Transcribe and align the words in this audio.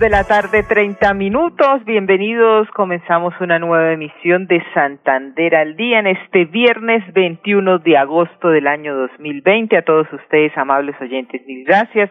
De 0.00 0.08
la 0.08 0.24
tarde, 0.24 0.62
treinta 0.62 1.12
minutos. 1.12 1.84
Bienvenidos. 1.84 2.66
Comenzamos 2.70 3.34
una 3.38 3.58
nueva 3.58 3.92
emisión 3.92 4.46
de 4.46 4.64
Santander 4.72 5.54
al 5.54 5.76
Día 5.76 5.98
en 5.98 6.06
este 6.06 6.46
viernes 6.46 7.04
21 7.12 7.80
de 7.80 7.98
agosto 7.98 8.48
del 8.48 8.66
año 8.66 8.96
2020. 8.96 9.76
A 9.76 9.82
todos 9.82 10.10
ustedes, 10.10 10.56
amables 10.56 10.96
oyentes, 11.02 11.46
mil 11.46 11.66
gracias. 11.66 12.10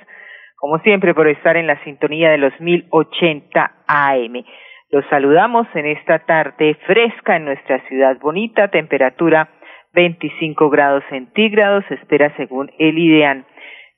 Como 0.58 0.78
siempre, 0.82 1.16
por 1.16 1.28
estar 1.28 1.58
en 1.58 1.66
la 1.66 1.84
sintonía 1.84 2.30
de 2.30 2.38
los 2.38 2.54
1080 2.60 3.72
AM. 3.88 4.44
Los 4.92 5.04
saludamos 5.10 5.66
en 5.74 5.88
esta 5.88 6.20
tarde 6.20 6.78
fresca 6.86 7.38
en 7.38 7.46
nuestra 7.46 7.80
ciudad 7.88 8.20
bonita, 8.20 8.68
temperatura 8.68 9.50
25 9.96 10.70
grados 10.70 11.04
centígrados, 11.10 11.84
espera 11.90 12.32
según 12.38 12.70
el 12.78 13.00
IDEAN 13.00 13.46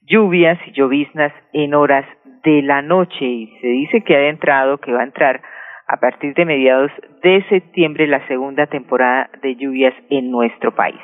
lluvias 0.02 0.60
y 0.68 0.72
lloviznas 0.72 1.34
en 1.54 1.74
horas 1.74 2.06
de 2.44 2.62
la 2.62 2.82
noche 2.82 3.24
y 3.26 3.48
se 3.62 3.68
dice 3.68 4.02
que 4.02 4.16
ha 4.16 4.30
entrado, 4.30 4.78
que 4.80 4.92
va 4.92 5.02
a 5.02 5.06
entrar 5.06 5.42
a 5.88 5.98
partir 5.98 6.34
de 6.34 6.46
mediados 6.46 6.92
de 7.22 7.44
septiembre 7.50 8.08
la 8.08 8.26
segunda 8.28 8.66
temporada 8.68 9.30
de 9.42 9.56
lluvias 9.56 9.94
en 10.10 10.32
nuestro 10.32 10.74
país. 10.74 11.02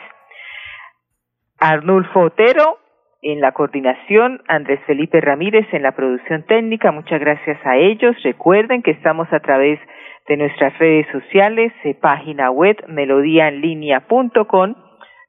Arnulfo 1.59 2.21
Otero 2.21 2.79
en 3.21 3.41
la 3.41 3.51
coordinación, 3.51 4.41
Andrés 4.47 4.79
Felipe 4.85 5.19
Ramírez 5.19 5.67
en 5.73 5.81
la 5.81 5.93
producción 5.93 6.43
técnica, 6.43 6.91
muchas 6.91 7.19
gracias 7.19 7.57
a 7.65 7.75
ellos. 7.75 8.15
Recuerden 8.23 8.83
que 8.83 8.91
estamos 8.91 9.27
a 9.33 9.39
través 9.39 9.79
de 10.27 10.37
nuestras 10.37 10.77
redes 10.77 11.07
sociales, 11.11 11.73
eh, 11.83 11.95
página 11.95 12.51
web 12.51 12.77
melodiaenlinea.com. 12.87 14.75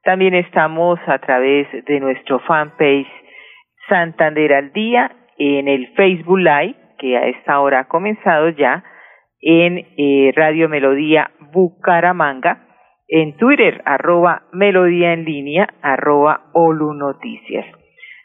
También 0.05 0.35
estamos 0.35 0.99
a 1.07 1.19
través 1.19 1.67
de 1.87 2.01
nuestro 2.01 2.41
fanpage 2.41 3.09
Santander 3.89 4.53
al 4.53 4.73
Día 4.73 5.11
en 5.39 5.69
el 5.69 5.89
Facebook 5.95 6.39
Live, 6.39 6.75
que 6.99 7.17
a 7.17 7.27
esta 7.27 7.61
hora 7.61 7.81
ha 7.81 7.89
comenzado 7.89 8.49
ya, 8.51 8.85
en 9.41 9.79
eh, 9.79 10.33
Radio 10.35 10.69
Melodía 10.69 11.31
Bucaramanga, 11.53 12.67
en 13.09 13.37
Twitter, 13.37 13.81
arroba 13.85 14.43
Melodía 14.53 15.13
en 15.13 15.25
línea, 15.25 15.69
arroba 15.81 16.51
Olu 16.53 16.93
Noticias. 16.93 17.65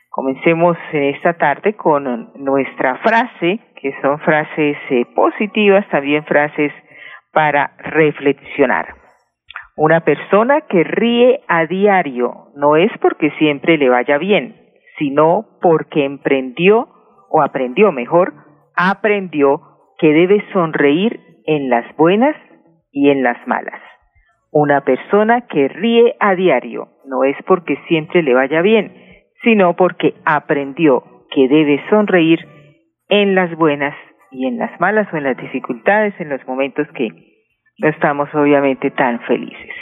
Comencemos 0.10 0.78
en 0.92 1.16
esta 1.16 1.34
tarde 1.34 1.74
con 1.74 2.32
nuestra 2.36 2.98
frase, 2.98 3.60
que 3.82 3.94
son 4.02 4.20
frases 4.20 4.78
eh, 4.90 5.06
positivas, 5.16 5.88
también 5.90 6.24
frases 6.26 6.72
para 7.32 7.76
reflexionar. 7.78 8.94
Una 9.76 10.02
persona 10.02 10.62
que 10.70 10.84
ríe 10.84 11.42
a 11.48 11.66
diario 11.66 12.50
no 12.56 12.76
es 12.76 12.92
porque 13.02 13.32
siempre 13.40 13.78
le 13.78 13.90
vaya 13.90 14.18
bien, 14.20 14.63
sino 14.98 15.46
porque 15.62 16.06
emprendió 16.06 16.88
o 17.30 17.42
aprendió 17.42 17.92
mejor, 17.92 18.34
aprendió 18.76 19.62
que 19.98 20.14
debe 20.14 20.44
sonreír 20.54 21.20
en 21.46 21.70
las 21.70 21.86
buenas 21.96 22.36
y 22.92 23.10
en 23.10 23.24
las 23.24 23.46
malas. 23.48 23.82
Una 24.52 24.82
persona 24.82 25.48
que 25.48 25.68
ríe 25.68 26.16
a 26.20 26.36
diario 26.36 26.90
no 27.06 27.24
es 27.24 27.36
porque 27.48 27.78
siempre 27.88 28.22
le 28.22 28.34
vaya 28.34 28.62
bien, 28.62 28.94
sino 29.44 29.76
porque 29.76 30.14
aprendió 30.26 31.04
que 31.32 31.48
debe 31.48 31.82
sonreír 31.90 32.40
en 33.10 33.36
las 33.36 33.56
buenas 33.58 33.96
y 34.32 34.48
en 34.48 34.58
las 34.58 34.80
malas 34.80 35.12
o 35.12 35.18
en 35.18 35.24
las 35.24 35.38
dificultades, 35.38 36.14
en 36.20 36.30
los 36.30 36.46
momentos 36.48 36.88
que 36.96 37.10
no 37.80 37.90
estamos 37.90 38.34
obviamente 38.36 38.92
tan 38.92 39.20
felices. 39.22 39.76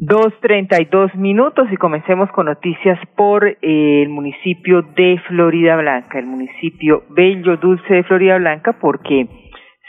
Dos 0.00 0.34
treinta 0.40 0.82
y 0.82 0.86
dos 0.86 1.14
minutos 1.14 1.68
y 1.70 1.76
comencemos 1.76 2.28
con 2.32 2.46
noticias 2.46 2.98
por 3.14 3.46
eh, 3.46 3.56
el 3.62 4.08
municipio 4.08 4.82
de 4.82 5.20
Florida 5.28 5.76
Blanca, 5.76 6.18
el 6.18 6.26
municipio 6.26 7.04
bello, 7.10 7.56
dulce 7.58 7.94
de 7.94 8.02
Florida 8.02 8.36
Blanca, 8.38 8.72
porque 8.80 9.28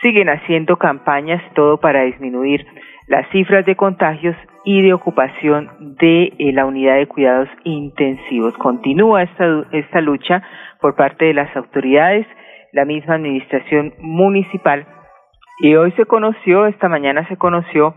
siguen 0.04 0.30
haciendo 0.30 0.78
campañas 0.78 1.42
todo 1.56 1.80
para 1.80 2.04
disminuir 2.04 2.68
las 3.08 3.28
cifras 3.32 3.66
de 3.66 3.76
contagios 3.76 4.36
y 4.64 4.84
de 4.84 4.94
ocupación 4.94 5.72
de 6.00 6.34
eh, 6.38 6.54
la 6.54 6.68
unidad 6.68 6.98
de 6.98 7.08
cuidados 7.08 7.50
intensivos. 7.64 8.54
Continúa 8.60 9.24
esta, 9.24 9.66
esta 9.72 10.02
lucha 10.02 10.44
por 10.82 10.96
parte 10.96 11.26
de 11.26 11.34
las 11.34 11.56
autoridades, 11.56 12.28
la 12.74 12.86
misma 12.86 13.16
administración 13.16 13.96
municipal, 13.98 14.86
y 15.62 15.74
hoy 15.76 15.92
se 15.94 16.06
conoció, 16.06 16.68
esta 16.68 16.90
mañana 16.90 17.28
se 17.28 17.38
conoció, 17.38 17.96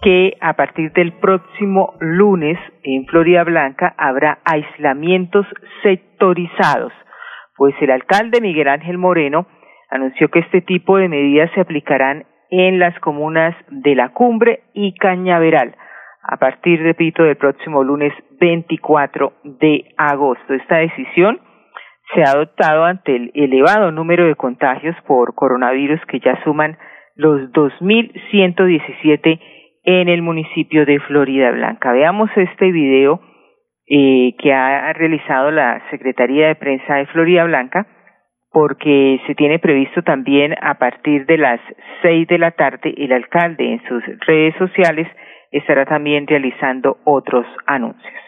que 0.00 0.36
a 0.40 0.54
partir 0.54 0.92
del 0.92 1.12
próximo 1.14 1.94
lunes 1.98 2.58
en 2.82 3.06
Florida 3.06 3.44
Blanca 3.44 3.94
habrá 3.98 4.38
aislamientos 4.44 5.46
sectorizados, 5.82 6.92
pues 7.56 7.74
el 7.80 7.90
alcalde 7.90 8.40
Miguel 8.40 8.68
Ángel 8.68 8.98
Moreno 8.98 9.46
anunció 9.90 10.28
que 10.30 10.40
este 10.40 10.60
tipo 10.60 10.98
de 10.98 11.08
medidas 11.08 11.50
se 11.54 11.60
aplicarán 11.60 12.26
en 12.50 12.78
las 12.78 12.98
comunas 13.00 13.54
de 13.68 13.94
La 13.94 14.10
Cumbre 14.10 14.62
y 14.72 14.94
Cañaveral 14.94 15.74
a 16.22 16.36
partir, 16.36 16.80
repito, 16.82 17.22
del 17.22 17.36
próximo 17.36 17.82
lunes 17.82 18.12
24 18.38 19.32
de 19.44 19.94
agosto. 19.96 20.52
Esta 20.54 20.76
decisión 20.76 21.40
se 22.14 22.22
ha 22.22 22.32
adoptado 22.32 22.84
ante 22.84 23.16
el 23.16 23.30
elevado 23.34 23.90
número 23.92 24.26
de 24.26 24.34
contagios 24.34 24.94
por 25.06 25.34
coronavirus 25.34 26.00
que 26.06 26.20
ya 26.20 26.38
suman 26.44 26.76
los 27.16 27.50
2.117 27.52 29.40
en 29.90 30.10
el 30.10 30.20
municipio 30.20 30.84
de 30.84 31.00
Florida 31.00 31.50
Blanca. 31.50 31.92
Veamos 31.92 32.28
este 32.36 32.70
video 32.72 33.22
eh, 33.88 34.34
que 34.38 34.52
ha 34.52 34.92
realizado 34.92 35.50
la 35.50 35.80
Secretaría 35.90 36.48
de 36.48 36.56
Prensa 36.56 36.96
de 36.96 37.06
Florida 37.06 37.44
Blanca, 37.44 37.86
porque 38.52 39.18
se 39.26 39.34
tiene 39.34 39.58
previsto 39.58 40.02
también 40.02 40.54
a 40.60 40.74
partir 40.74 41.24
de 41.24 41.38
las 41.38 41.58
seis 42.02 42.28
de 42.28 42.36
la 42.36 42.50
tarde 42.50 42.92
el 42.98 43.12
alcalde 43.12 43.64
en 43.64 43.82
sus 43.88 44.04
redes 44.26 44.54
sociales 44.56 45.08
estará 45.52 45.86
también 45.86 46.26
realizando 46.26 46.98
otros 47.04 47.46
anuncios. 47.64 48.27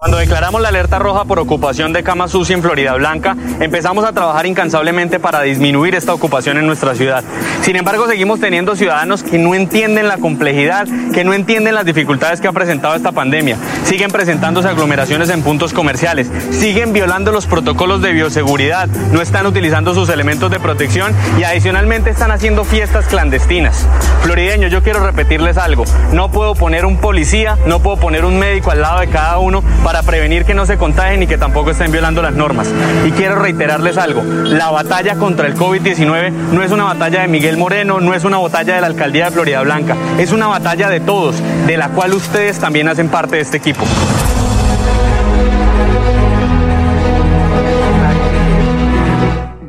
Cuando 0.00 0.18
declaramos 0.18 0.60
la 0.60 0.68
alerta 0.68 1.00
roja 1.00 1.24
por 1.24 1.40
ocupación 1.40 1.92
de 1.92 2.04
cama 2.04 2.28
sucia 2.28 2.54
en 2.54 2.62
Florida 2.62 2.94
Blanca, 2.94 3.36
empezamos 3.58 4.04
a 4.04 4.12
trabajar 4.12 4.46
incansablemente 4.46 5.18
para 5.18 5.42
disminuir 5.42 5.96
esta 5.96 6.14
ocupación 6.14 6.56
en 6.56 6.68
nuestra 6.68 6.94
ciudad. 6.94 7.24
Sin 7.62 7.74
embargo, 7.74 8.06
seguimos 8.06 8.38
teniendo 8.38 8.76
ciudadanos 8.76 9.24
que 9.24 9.38
no 9.38 9.56
entienden 9.56 10.06
la 10.06 10.18
complejidad, 10.18 10.86
que 11.12 11.24
no 11.24 11.34
entienden 11.34 11.74
las 11.74 11.84
dificultades 11.84 12.40
que 12.40 12.46
ha 12.46 12.52
presentado 12.52 12.94
esta 12.94 13.10
pandemia. 13.10 13.56
Siguen 13.82 14.12
presentándose 14.12 14.68
aglomeraciones 14.68 15.30
en 15.30 15.42
puntos 15.42 15.72
comerciales, 15.72 16.30
siguen 16.52 16.92
violando 16.92 17.32
los 17.32 17.46
protocolos 17.46 18.00
de 18.00 18.12
bioseguridad, 18.12 18.86
no 18.86 19.20
están 19.20 19.46
utilizando 19.46 19.94
sus 19.94 20.08
elementos 20.10 20.48
de 20.52 20.60
protección 20.60 21.12
y 21.40 21.42
adicionalmente 21.42 22.10
están 22.10 22.30
haciendo 22.30 22.64
fiestas 22.64 23.06
clandestinas. 23.06 23.84
Florideños, 24.22 24.70
yo 24.70 24.80
quiero 24.80 25.04
repetirles 25.04 25.58
algo. 25.58 25.84
No 26.12 26.30
puedo 26.30 26.54
poner 26.54 26.84
un 26.84 26.98
policía, 26.98 27.58
no 27.66 27.80
puedo 27.80 27.96
poner 27.96 28.24
un 28.24 28.38
médico 28.38 28.70
al 28.70 28.80
lado 28.80 29.00
de 29.00 29.08
cada 29.08 29.38
uno 29.38 29.64
para 29.88 30.02
prevenir 30.02 30.44
que 30.44 30.52
no 30.52 30.66
se 30.66 30.76
contagien 30.76 31.22
y 31.22 31.26
que 31.26 31.38
tampoco 31.38 31.70
estén 31.70 31.90
violando 31.90 32.20
las 32.20 32.34
normas. 32.34 32.70
Y 33.06 33.10
quiero 33.12 33.36
reiterarles 33.36 33.96
algo, 33.96 34.22
la 34.22 34.70
batalla 34.70 35.14
contra 35.14 35.46
el 35.46 35.54
COVID-19 35.54 36.30
no 36.30 36.62
es 36.62 36.72
una 36.72 36.84
batalla 36.84 37.22
de 37.22 37.28
Miguel 37.28 37.56
Moreno, 37.56 37.98
no 37.98 38.12
es 38.12 38.26
una 38.26 38.36
batalla 38.36 38.74
de 38.74 38.82
la 38.82 38.88
alcaldía 38.88 39.24
de 39.24 39.30
Florida 39.30 39.62
Blanca, 39.62 39.96
es 40.18 40.30
una 40.30 40.46
batalla 40.46 40.90
de 40.90 41.00
todos, 41.00 41.42
de 41.66 41.78
la 41.78 41.88
cual 41.88 42.12
ustedes 42.12 42.60
también 42.60 42.86
hacen 42.86 43.08
parte 43.08 43.36
de 43.36 43.40
este 43.40 43.56
equipo. 43.56 43.82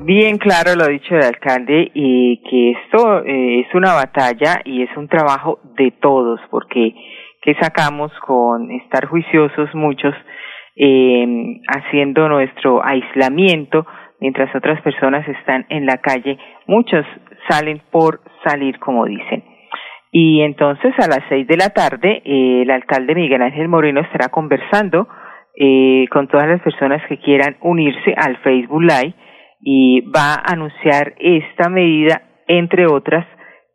Bien 0.03 0.37
claro 0.37 0.75
lo 0.75 0.87
dicho 0.87 1.15
del 1.15 1.23
alcalde 1.23 1.91
y 1.93 2.41
que 2.49 2.71
esto 2.71 3.23
eh, 3.23 3.61
es 3.61 3.73
una 3.73 3.93
batalla 3.93 4.59
y 4.65 4.83
es 4.83 4.89
un 4.97 5.07
trabajo 5.07 5.59
de 5.77 5.91
todos 5.91 6.41
porque 6.51 6.93
que 7.41 7.55
sacamos 7.55 8.11
con 8.25 8.71
estar 8.71 9.05
juiciosos 9.07 9.73
muchos 9.73 10.13
eh, 10.75 11.25
haciendo 11.67 12.27
nuestro 12.29 12.85
aislamiento 12.85 13.85
mientras 14.19 14.53
otras 14.55 14.81
personas 14.81 15.27
están 15.27 15.65
en 15.69 15.85
la 15.85 15.97
calle, 15.97 16.37
muchos 16.67 17.05
salen 17.49 17.81
por 17.91 18.21
salir 18.45 18.79
como 18.79 19.05
dicen. 19.05 19.43
Y 20.11 20.41
entonces 20.41 20.93
a 20.97 21.07
las 21.07 21.21
seis 21.29 21.47
de 21.47 21.57
la 21.57 21.69
tarde 21.69 22.21
eh, 22.25 22.61
el 22.63 22.71
alcalde 22.71 23.15
Miguel 23.15 23.41
Ángel 23.41 23.67
Moreno 23.67 24.01
estará 24.01 24.29
conversando 24.29 25.07
eh, 25.55 26.05
con 26.11 26.27
todas 26.27 26.47
las 26.47 26.61
personas 26.61 27.01
que 27.07 27.19
quieran 27.19 27.57
unirse 27.61 28.13
al 28.15 28.37
Facebook 28.37 28.81
Live 28.81 29.13
y 29.61 30.01
va 30.01 30.35
a 30.35 30.53
anunciar 30.53 31.15
esta 31.19 31.69
medida, 31.69 32.21
entre 32.47 32.87
otras, 32.87 33.25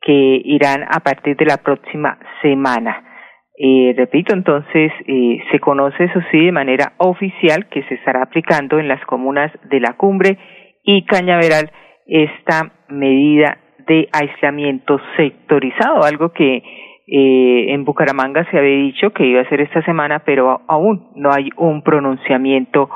que 0.01 0.41
irán 0.45 0.85
a 0.85 1.01
partir 1.01 1.37
de 1.37 1.47
la 1.47 1.59
próxima 1.59 2.19
semana. 2.43 3.14
Eh, 3.57 3.95
repito, 3.97 4.35
entonces, 4.35 4.93
eh, 5.07 5.39
se 5.53 5.61
conoce, 5.61 6.05
eso 6.05 6.21
sí, 6.31 6.47
de 6.47 6.53
manera 6.53 6.95
oficial 6.99 7.69
que 7.69 7.85
se 7.85 7.95
estará 7.95 8.23
aplicando 8.23 8.79
en 8.79 8.89
las 8.89 9.05
comunas 9.07 9.53
de 9.71 9.81
La 9.81 9.97
Cumbre 9.97 10.39
y 10.83 11.05
Cañaveral 11.05 11.71
esta 12.07 12.73
medida 12.89 13.59
de 13.87 14.09
aislamiento 14.13 14.99
sectorizado, 15.17 16.03
algo 16.03 16.33
que 16.33 16.63
eh, 17.07 17.73
en 17.73 17.85
Bucaramanga 17.85 18.49
se 18.51 18.59
había 18.59 18.77
dicho 18.77 19.11
que 19.13 19.27
iba 19.27 19.43
a 19.43 19.49
ser 19.49 19.61
esta 19.61 19.83
semana, 19.85 20.23
pero 20.25 20.63
aún 20.67 21.11
no 21.15 21.31
hay 21.33 21.51
un 21.57 21.83
pronunciamiento 21.83 22.89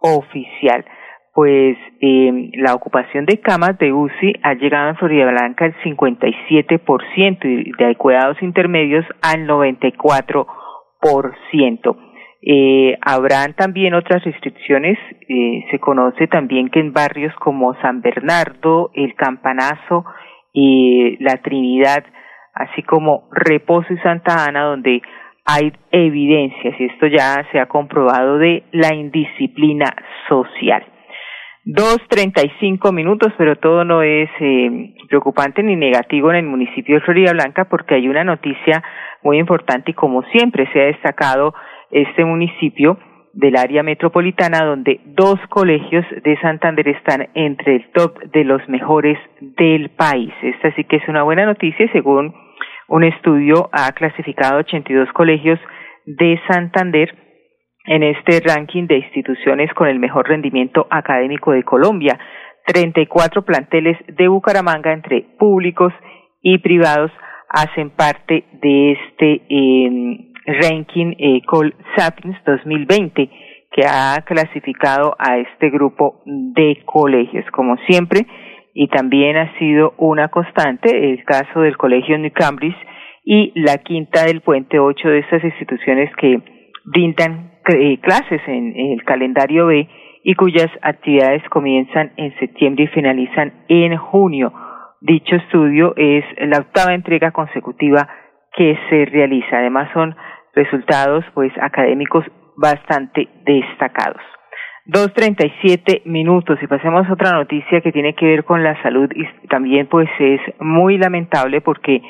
oficial. 0.00 0.84
Pues 1.36 1.76
eh, 2.00 2.50
la 2.54 2.72
ocupación 2.72 3.26
de 3.26 3.38
camas 3.42 3.76
de 3.78 3.92
UCI 3.92 4.40
ha 4.42 4.54
llegado 4.54 4.88
en 4.88 4.96
Florida 4.96 5.26
Blanca 5.26 5.66
al 5.66 5.74
57% 5.82 7.44
y 7.44 7.72
de 7.72 7.94
cuidados 7.96 8.40
intermedios 8.40 9.04
al 9.20 9.46
94%. 9.46 10.46
Eh, 12.40 12.96
habrán 13.02 13.52
también 13.52 13.92
otras 13.92 14.24
restricciones. 14.24 14.96
Eh, 15.28 15.66
se 15.70 15.78
conoce 15.78 16.26
también 16.26 16.70
que 16.70 16.80
en 16.80 16.94
barrios 16.94 17.34
como 17.34 17.74
San 17.82 18.00
Bernardo, 18.00 18.90
El 18.94 19.14
Campanazo 19.14 20.06
y 20.54 21.22
La 21.22 21.42
Trinidad, 21.42 22.02
así 22.54 22.82
como 22.82 23.28
Reposo 23.30 23.92
y 23.92 23.98
Santa 23.98 24.46
Ana, 24.46 24.62
donde 24.62 25.02
hay 25.44 25.70
evidencias, 25.90 26.80
y 26.80 26.84
esto 26.86 27.06
ya 27.08 27.46
se 27.52 27.60
ha 27.60 27.66
comprobado, 27.66 28.38
de 28.38 28.62
la 28.72 28.94
indisciplina 28.94 29.94
social. 30.30 30.95
Dos 31.68 31.98
treinta 32.08 32.42
y 32.44 32.50
cinco 32.60 32.92
minutos, 32.92 33.32
pero 33.36 33.56
todo 33.56 33.84
no 33.84 34.00
es 34.00 34.30
eh, 34.38 34.94
preocupante 35.08 35.64
ni 35.64 35.74
negativo 35.74 36.30
en 36.30 36.36
el 36.36 36.46
municipio 36.46 36.94
de 36.94 37.00
Florida 37.00 37.32
Blanca 37.32 37.64
porque 37.64 37.96
hay 37.96 38.06
una 38.06 38.22
noticia 38.22 38.84
muy 39.24 39.40
importante 39.40 39.90
y 39.90 39.94
como 39.94 40.22
siempre 40.30 40.70
se 40.72 40.80
ha 40.80 40.84
destacado 40.84 41.54
este 41.90 42.24
municipio 42.24 42.98
del 43.32 43.56
área 43.56 43.82
metropolitana 43.82 44.64
donde 44.64 45.00
dos 45.06 45.40
colegios 45.48 46.06
de 46.22 46.38
Santander 46.40 46.86
están 46.86 47.30
entre 47.34 47.74
el 47.74 47.90
top 47.90 48.16
de 48.32 48.44
los 48.44 48.62
mejores 48.68 49.18
del 49.40 49.90
país. 49.90 50.32
Esta 50.42 50.72
sí 50.76 50.84
que 50.84 50.98
es 50.98 51.08
una 51.08 51.24
buena 51.24 51.46
noticia 51.46 51.90
según 51.90 52.32
un 52.86 53.02
estudio 53.02 53.70
ha 53.72 53.90
clasificado 53.90 54.60
82 54.60 55.12
colegios 55.12 55.58
de 56.04 56.40
Santander 56.48 57.25
en 57.86 58.02
este 58.02 58.40
ranking 58.40 58.86
de 58.86 58.98
instituciones 58.98 59.72
con 59.74 59.88
el 59.88 59.98
mejor 59.98 60.28
rendimiento 60.28 60.86
académico 60.90 61.52
de 61.52 61.62
Colombia. 61.62 62.18
34 62.66 63.44
planteles 63.44 63.96
de 64.08 64.28
Bucaramanga 64.28 64.92
entre 64.92 65.22
públicos 65.38 65.92
y 66.42 66.58
privados 66.58 67.12
hacen 67.48 67.90
parte 67.90 68.44
de 68.60 68.92
este 68.92 69.42
eh, 69.48 70.32
ranking 70.62 71.14
eh, 71.18 71.42
Col 71.46 71.74
Sapiens 71.96 72.36
2020 72.44 73.30
que 73.70 73.86
ha 73.86 74.22
clasificado 74.24 75.14
a 75.18 75.38
este 75.38 75.70
grupo 75.70 76.22
de 76.24 76.82
colegios. 76.86 77.44
Como 77.52 77.76
siempre, 77.88 78.26
y 78.74 78.88
también 78.88 79.36
ha 79.36 79.58
sido 79.58 79.94
una 79.98 80.28
constante 80.28 81.12
el 81.12 81.24
caso 81.24 81.60
del 81.60 81.76
Colegio 81.76 82.18
New 82.18 82.32
Cambridge 82.32 82.76
y 83.24 83.52
la 83.54 83.78
quinta 83.78 84.24
del 84.24 84.40
Puente, 84.40 84.78
ocho 84.78 85.08
de 85.08 85.18
estas 85.18 85.42
instituciones 85.44 86.10
que 86.16 86.40
brindan 86.84 87.55
clases 88.00 88.40
en, 88.46 88.74
el 88.76 89.04
calendario 89.04 89.66
B 89.66 89.88
y 90.22 90.34
cuyas 90.34 90.70
actividades 90.82 91.42
comienzan 91.50 92.12
en 92.16 92.36
septiembre 92.38 92.84
y 92.84 92.88
finalizan 92.88 93.52
en 93.68 93.96
junio. 93.96 94.52
Dicho 95.00 95.36
estudio 95.36 95.94
es 95.96 96.24
la 96.38 96.58
octava 96.58 96.94
entrega 96.94 97.30
consecutiva 97.32 98.08
que 98.56 98.78
se 98.88 99.04
realiza. 99.06 99.58
Además 99.58 99.90
son 99.92 100.16
resultados 100.54 101.24
pues 101.34 101.52
académicos 101.60 102.24
bastante 102.56 103.28
destacados. 103.44 104.22
Dos 104.84 105.12
treinta 105.12 105.44
y 105.44 105.52
siete 105.60 106.02
minutos 106.04 106.58
y 106.62 106.66
pasemos 106.68 107.06
a 107.08 107.12
otra 107.12 107.32
noticia 107.32 107.80
que 107.80 107.92
tiene 107.92 108.14
que 108.14 108.26
ver 108.26 108.44
con 108.44 108.62
la 108.62 108.80
salud 108.82 109.10
y 109.14 109.26
también 109.48 109.88
pues 109.88 110.08
es 110.18 110.40
muy 110.60 110.96
lamentable 110.96 111.60
porque 111.60 112.00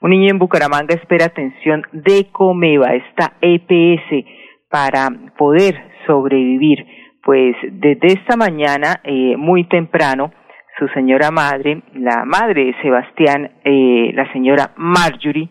un 0.00 0.10
niño 0.10 0.30
en 0.30 0.38
Bucaramanga 0.38 0.94
espera 0.94 1.26
atención 1.26 1.82
de 1.92 2.26
Comeva, 2.32 2.94
esta 2.94 3.34
EPS, 3.40 4.26
para 4.72 5.08
poder 5.38 5.74
sobrevivir. 6.06 6.84
Pues 7.22 7.54
desde 7.70 8.14
esta 8.14 8.36
mañana, 8.36 9.00
eh, 9.04 9.36
muy 9.36 9.68
temprano, 9.68 10.32
su 10.78 10.88
señora 10.88 11.30
madre, 11.30 11.82
la 11.94 12.24
madre 12.24 12.64
de 12.64 12.74
Sebastián, 12.82 13.52
eh, 13.64 14.10
la 14.14 14.32
señora 14.32 14.72
Marjorie, 14.76 15.48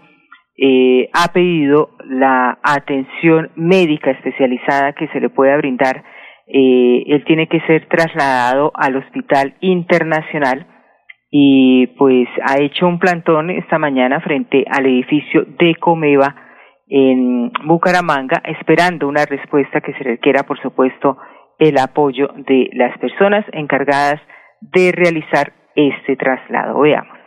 eh, 0.58 1.10
ha 1.14 1.32
pedido 1.32 1.92
la 2.06 2.58
atención 2.62 3.52
médica 3.56 4.12
especializada 4.12 4.94
que 4.94 5.08
se 5.10 5.22
le 5.22 5.30
pueda 5.30 5.56
brindar 5.58 6.04
eh, 6.54 7.04
él 7.08 7.24
tiene 7.24 7.48
que 7.48 7.62
ser 7.62 7.88
trasladado 7.88 8.74
al 8.76 8.98
hospital 8.98 9.56
internacional 9.62 10.68
y 11.32 11.88
pues 11.98 12.28
ha 12.46 12.62
hecho 12.62 12.88
un 12.88 13.00
plantón 13.00 13.50
esta 13.52 13.80
mañana 13.80 14.20
frente 14.20 14.66
al 14.70 14.86
edificio 14.86 15.46
de 15.46 15.76
Comeva 15.76 16.36
en 16.94 17.52
Bucaramanga 17.64 18.42
esperando 18.44 19.08
una 19.08 19.26
respuesta 19.26 19.80
que 19.80 19.94
se 19.94 20.04
requiera 20.04 20.44
por 20.44 20.62
supuesto 20.62 21.18
el 21.58 21.78
apoyo 21.78 22.28
de 22.36 22.70
las 22.74 22.98
personas 22.98 23.46
encargadas 23.54 24.20
de 24.60 24.92
realizar 24.92 25.54
este 25.74 26.18
traslado. 26.18 26.82
Veamos. 26.82 27.21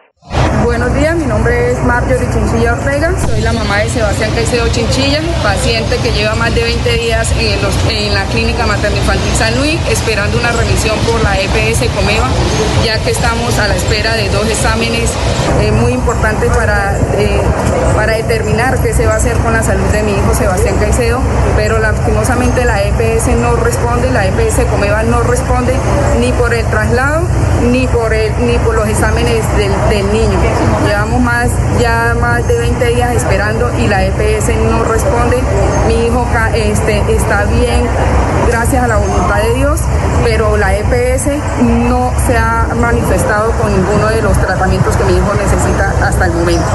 Buenos 0.64 0.94
días, 0.94 1.14
mi 1.16 1.26
nombre 1.26 1.72
es 1.72 1.84
Marjorie 1.84 2.26
Chinchilla 2.32 2.72
Ortega, 2.72 3.12
soy 3.18 3.42
la 3.42 3.52
mamá 3.52 3.78
de 3.80 3.90
Sebastián 3.90 4.30
Caicedo 4.34 4.66
Chinchilla, 4.68 5.20
paciente 5.42 5.98
que 5.98 6.12
lleva 6.12 6.34
más 6.34 6.54
de 6.54 6.62
20 6.62 6.96
días 6.96 7.30
en, 7.38 8.14
la 8.14 8.24
clínica 8.26 8.64
materno-infantil 8.64 9.34
San 9.34 9.54
Luis, 9.58 9.78
esperando 9.90 10.38
una 10.38 10.52
remisión 10.52 10.98
por 11.00 11.22
la 11.22 11.38
EPS 11.38 11.90
Comeva, 11.94 12.28
ya 12.84 12.98
que 13.00 13.10
estamos 13.10 13.58
a 13.58 13.68
la 13.68 13.76
espera 13.76 14.14
de 14.14 14.30
dos 14.30 14.48
exámenes 14.48 15.10
eh, 15.60 15.70
muy 15.70 15.92
importantes 15.92 16.50
para, 16.56 16.96
eh, 17.18 17.42
para 17.94 18.14
determinar 18.14 18.78
qué 18.78 18.94
se 18.94 19.06
va 19.06 19.14
a 19.14 19.16
hacer 19.16 19.36
con 19.38 19.52
la 19.52 19.62
salud 19.62 19.86
de 19.92 20.02
mi 20.02 20.12
hijo 20.12 20.34
Sebastián 20.34 20.76
Caicedo, 20.78 21.20
pero 21.56 21.78
lastimosamente 21.78 22.64
la 22.64 22.82
EPS 22.82 23.28
no 23.36 23.56
responde, 23.56 24.10
la 24.10 24.26
EPS 24.26 24.64
Comeva 24.70 25.02
no 25.02 25.22
responde 25.22 25.74
ni 26.18 26.32
por 26.32 26.54
el 26.54 26.64
traslado 26.66 27.26
ni 27.70 27.86
por, 27.86 28.12
el, 28.12 28.32
ni 28.46 28.58
por 28.58 28.74
los 28.74 28.88
exámenes 28.88 29.44
del, 29.56 29.72
del 29.88 30.12
niño. 30.14 30.38
Llevamos 30.86 31.20
más, 31.20 31.50
ya 31.82 32.14
más 32.14 32.46
de 32.46 32.58
20 32.58 32.94
días 32.94 33.16
esperando 33.16 33.66
y 33.82 33.88
la 33.88 34.06
EPS 34.06 34.54
no 34.70 34.84
responde. 34.84 35.42
Mi 35.88 36.06
hijo 36.06 36.24
este, 36.54 37.02
está 37.10 37.44
bien, 37.50 37.82
gracias 38.48 38.84
a 38.84 38.86
la 38.86 38.98
voluntad 38.98 39.42
de 39.42 39.54
Dios, 39.54 39.82
pero 40.24 40.56
la 40.56 40.70
EPS 40.76 41.26
no 41.90 42.10
se 42.14 42.36
ha 42.38 42.68
manifestado 42.80 43.50
con 43.58 43.74
ninguno 43.74 44.06
de 44.08 44.22
los 44.22 44.38
tratamientos 44.38 44.96
que 44.96 45.04
mi 45.04 45.18
hijo 45.18 45.34
necesita 45.34 45.90
hasta 46.06 46.26
el 46.26 46.32
momento. 46.32 46.70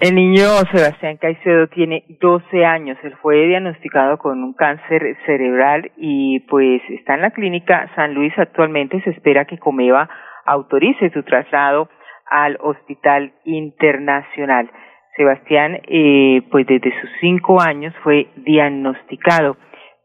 El 0.00 0.16
niño 0.16 0.48
Sebastián 0.72 1.16
Caicedo 1.16 1.68
tiene 1.68 2.04
12 2.20 2.64
años. 2.64 2.98
Él 3.04 3.14
fue 3.22 3.46
diagnosticado 3.46 4.18
con 4.18 4.42
un 4.42 4.52
cáncer 4.52 5.16
cerebral 5.24 5.92
y 5.96 6.40
pues 6.40 6.82
está 6.90 7.14
en 7.14 7.22
la 7.22 7.30
clínica 7.30 7.88
San 7.94 8.12
Luis 8.12 8.32
actualmente. 8.36 9.00
Se 9.02 9.10
espera 9.10 9.44
que 9.44 9.58
Comeva 9.58 10.10
autorice 10.44 11.10
su 11.10 11.22
traslado 11.22 11.88
al 12.30 12.58
Hospital 12.60 13.32
Internacional. 13.44 14.70
Sebastián, 15.16 15.80
eh, 15.86 16.42
pues 16.50 16.66
desde 16.66 16.90
sus 17.00 17.10
cinco 17.20 17.60
años 17.60 17.94
fue 18.02 18.28
diagnosticado. 18.36 19.56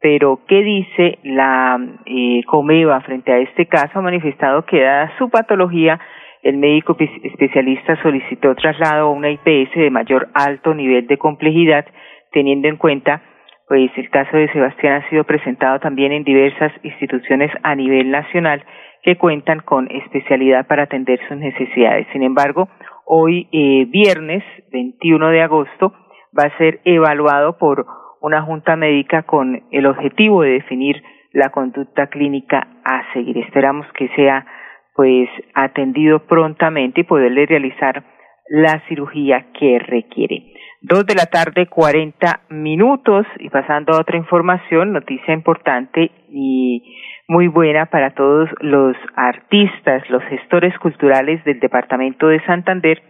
Pero, 0.02 0.42
¿qué 0.48 0.62
dice 0.64 1.20
la 1.24 1.80
eh, 2.06 2.42
Comeva 2.46 3.02
frente 3.02 3.34
a 3.34 3.40
este 3.40 3.66
caso? 3.66 4.00
Ha 4.00 4.02
manifestado 4.02 4.66
que 4.66 4.82
dada 4.82 5.12
su 5.18 5.30
patología, 5.30 6.00
el 6.42 6.58
médico 6.58 6.96
especialista 7.24 8.02
solicitó 8.02 8.56
traslado 8.56 9.08
a 9.08 9.12
una 9.12 9.30
IPS 9.30 9.76
de 9.76 9.90
mayor 9.90 10.30
alto 10.34 10.74
nivel 10.74 11.06
de 11.08 11.18
complejidad, 11.18 11.86
teniendo 12.32 12.70
en 12.70 12.78
cuenta, 12.78 13.22
pues 13.70 13.92
el 13.98 14.10
caso 14.10 14.36
de 14.36 14.52
Sebastián 14.52 14.94
ha 15.04 15.10
sido 15.10 15.24
presentado 15.26 15.80
también 15.80 16.12
en 16.12 16.24
diversas 16.24 16.74
instituciones 16.82 17.52
a 17.62 17.76
nivel 17.76 18.10
nacional 18.10 18.66
que 19.04 19.16
cuentan 19.16 19.60
con 19.60 19.88
especialidad 19.92 20.66
para 20.66 20.84
atender 20.84 21.20
sus 21.28 21.38
necesidades. 21.38 22.08
Sin 22.12 22.24
embargo, 22.24 22.68
hoy 23.06 23.48
eh, 23.52 23.86
viernes 23.86 24.44
21 24.72 25.30
de 25.30 25.44
agosto 25.44 25.94
va 26.38 26.48
a 26.48 26.58
ser 26.58 26.82
evaluado 26.84 27.60
por 27.60 27.86
una 28.22 28.42
junta 28.42 28.76
médica 28.76 29.22
con 29.22 29.62
el 29.72 29.86
objetivo 29.86 30.42
de 30.42 30.54
definir 30.54 31.04
la 31.32 31.50
conducta 31.50 32.08
clínica 32.08 32.68
a 32.84 33.14
seguir. 33.14 33.38
Esperamos 33.38 33.86
que 33.94 34.10
sea 34.16 34.48
pues 34.96 35.30
atendido 35.54 36.26
prontamente 36.26 37.02
y 37.02 37.04
poderle 37.04 37.46
realizar 37.46 38.04
la 38.50 38.82
cirugía 38.88 39.46
que 39.54 39.78
requiere. 39.78 40.49
Dos 40.82 41.06
de 41.06 41.14
la 41.14 41.26
tarde, 41.26 41.68
cuarenta 41.68 42.40
minutos. 42.50 43.26
Y 43.40 43.50
pasando 43.50 43.94
a 43.94 44.00
otra 44.00 44.16
información, 44.16 44.94
noticia 44.94 45.34
importante 45.34 46.10
y 46.30 46.96
muy 47.28 47.48
buena 47.48 47.88
para 47.88 48.12
todos 48.12 48.50
los 48.62 48.96
artistas, 49.14 50.10
los 50.10 50.24
gestores 50.24 50.78
culturales 50.80 51.44
del 51.44 51.60
departamento 51.60 52.30
de 52.30 52.42
Santander, 52.46 53.02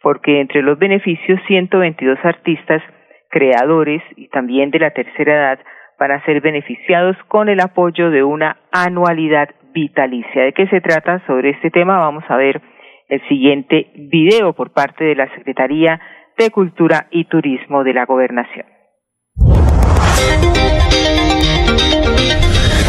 porque 0.00 0.40
entre 0.40 0.62
los 0.62 0.78
beneficios, 0.78 1.38
122 1.46 2.18
artistas, 2.22 2.82
creadores 3.28 4.02
y 4.16 4.28
también 4.28 4.70
de 4.70 4.78
la 4.78 4.92
tercera 4.92 5.34
edad 5.34 5.58
van 5.98 6.12
a 6.12 6.24
ser 6.24 6.40
beneficiados 6.40 7.16
con 7.28 7.50
el 7.50 7.60
apoyo 7.60 8.10
de 8.10 8.22
una 8.22 8.56
anualidad 8.72 9.50
vitalicia. 9.74 10.44
¿De 10.44 10.54
qué 10.54 10.66
se 10.68 10.80
trata? 10.80 11.22
Sobre 11.26 11.50
este 11.50 11.70
tema 11.70 11.98
vamos 11.98 12.24
a 12.28 12.38
ver 12.38 12.62
el 13.08 13.20
siguiente 13.28 13.90
video 13.94 14.54
por 14.54 14.72
parte 14.72 15.04
de 15.04 15.14
la 15.14 15.28
Secretaría 15.34 16.00
de 16.38 16.50
Cultura 16.50 17.08
y 17.10 17.24
Turismo 17.24 17.82
de 17.84 17.92
la 17.92 18.06
Gobernación. 18.06 18.64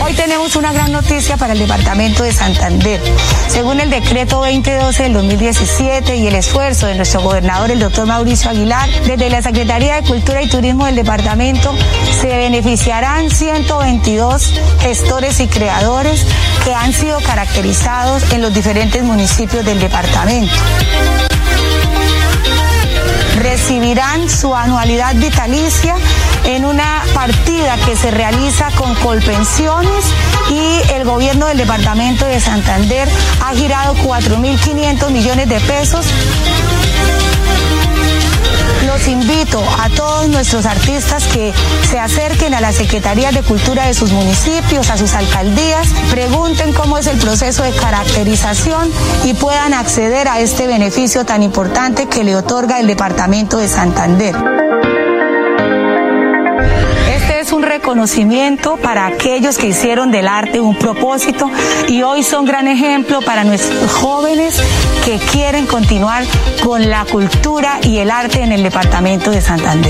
Hoy 0.01 0.13
tenemos 0.15 0.55
una 0.55 0.71
gran 0.71 0.91
noticia 0.91 1.35
para 1.35 1.53
el 1.53 1.59
departamento 1.59 2.23
de 2.23 2.31
Santander. 2.31 2.99
Según 3.47 3.79
el 3.79 3.89
decreto 3.89 4.37
2012 4.37 5.03
del 5.03 5.13
2017 5.13 6.15
y 6.15 6.27
el 6.27 6.35
esfuerzo 6.35 6.87
de 6.87 6.95
nuestro 6.95 7.21
gobernador, 7.21 7.71
el 7.71 7.79
doctor 7.79 8.07
Mauricio 8.07 8.51
Aguilar, 8.51 8.87
desde 9.05 9.29
la 9.29 9.41
Secretaría 9.41 9.95
de 9.95 10.07
Cultura 10.07 10.41
y 10.41 10.49
Turismo 10.49 10.85
del 10.85 10.95
departamento 10.95 11.75
se 12.21 12.27
beneficiarán 12.27 13.29
122 13.29 14.79
gestores 14.79 15.39
y 15.39 15.47
creadores 15.47 16.25
que 16.63 16.73
han 16.73 16.93
sido 16.93 17.19
caracterizados 17.21 18.31
en 18.31 18.41
los 18.41 18.53
diferentes 18.53 19.03
municipios 19.03 19.65
del 19.65 19.79
departamento 19.79 20.53
recibirán 23.39 24.29
su 24.29 24.53
anualidad 24.55 25.15
vitalicia 25.15 25.95
en 26.45 26.65
una 26.65 27.03
partida 27.13 27.77
que 27.85 27.95
se 27.95 28.11
realiza 28.11 28.69
con 28.71 28.93
Colpensiones 28.95 30.05
y 30.49 30.93
el 30.93 31.05
gobierno 31.05 31.47
del 31.47 31.57
departamento 31.57 32.25
de 32.25 32.39
Santander 32.39 33.07
ha 33.41 33.53
girado 33.53 33.95
4.500 33.95 35.09
millones 35.11 35.49
de 35.49 35.59
pesos 35.61 36.05
los 38.89 39.07
invito 39.07 39.63
a 39.79 39.89
todos 39.89 40.27
nuestros 40.29 40.65
artistas 40.65 41.27
que 41.27 41.53
se 41.87 41.99
acerquen 41.99 42.55
a 42.55 42.61
la 42.61 42.73
Secretaría 42.73 43.31
de 43.31 43.43
Cultura 43.43 43.85
de 43.85 43.93
sus 43.93 44.11
municipios, 44.11 44.89
a 44.89 44.97
sus 44.97 45.13
alcaldías, 45.13 45.87
pregunten 46.09 46.73
cómo 46.73 46.97
es 46.97 47.05
el 47.05 47.19
proceso 47.19 47.61
de 47.61 47.71
caracterización 47.71 48.89
y 49.25 49.35
puedan 49.35 49.75
acceder 49.75 50.27
a 50.27 50.39
este 50.39 50.65
beneficio 50.65 51.23
tan 51.23 51.43
importante 51.43 52.07
que 52.07 52.23
le 52.23 52.35
otorga 52.35 52.79
el 52.79 52.87
Departamento 52.87 53.57
de 53.57 53.67
Santander 53.67 54.35
reconocimiento 57.89 58.77
para 58.83 59.07
aquellos 59.07 59.57
que 59.57 59.69
hicieron 59.69 60.11
del 60.11 60.27
arte 60.27 60.59
un 60.61 60.77
propósito 60.77 61.49
y 61.87 62.03
hoy 62.03 62.21
son 62.21 62.45
gran 62.45 62.67
ejemplo 62.67 63.17
para 63.25 63.43
nuestros 63.43 63.91
jóvenes 63.97 64.61
que 65.03 65.17
quieren 65.33 65.65
continuar 65.65 66.21
con 66.63 66.87
la 66.87 67.03
cultura 67.11 67.81
y 67.81 67.97
el 67.97 68.11
arte 68.11 68.43
en 68.43 68.51
el 68.51 68.61
departamento 68.61 69.31
de 69.31 69.41
Santander. 69.41 69.89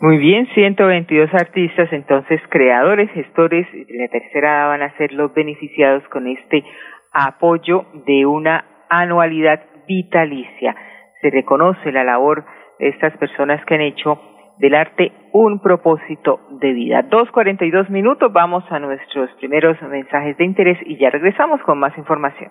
Muy 0.00 0.18
bien, 0.18 0.46
122 0.54 1.34
artistas, 1.34 1.88
entonces 1.90 2.40
creadores, 2.48 3.10
gestores 3.10 3.66
la 3.88 4.06
tercera 4.06 4.50
edad 4.52 4.68
van 4.68 4.82
a 4.82 4.96
ser 4.98 5.10
los 5.12 5.34
beneficiados 5.34 6.04
con 6.12 6.28
este 6.28 6.62
apoyo 7.10 7.86
de 8.06 8.24
una 8.24 8.86
anualidad 8.88 9.64
vitalicia. 9.88 10.76
Se 11.20 11.30
reconoce 11.30 11.92
la 11.92 12.04
labor 12.04 12.44
de 12.78 12.88
estas 12.88 13.16
personas 13.18 13.64
que 13.64 13.74
han 13.74 13.82
hecho 13.82 14.18
del 14.58 14.74
arte 14.74 15.12
un 15.32 15.60
propósito 15.60 16.40
de 16.50 16.72
vida. 16.72 17.02
Dos 17.02 17.30
cuarenta 17.30 17.64
y 17.64 17.70
dos 17.70 17.88
minutos, 17.90 18.32
vamos 18.32 18.64
a 18.70 18.78
nuestros 18.78 19.30
primeros 19.38 19.80
mensajes 19.82 20.36
de 20.36 20.44
interés 20.44 20.78
y 20.84 20.96
ya 20.96 21.10
regresamos 21.10 21.60
con 21.62 21.78
más 21.78 21.96
información. 21.96 22.50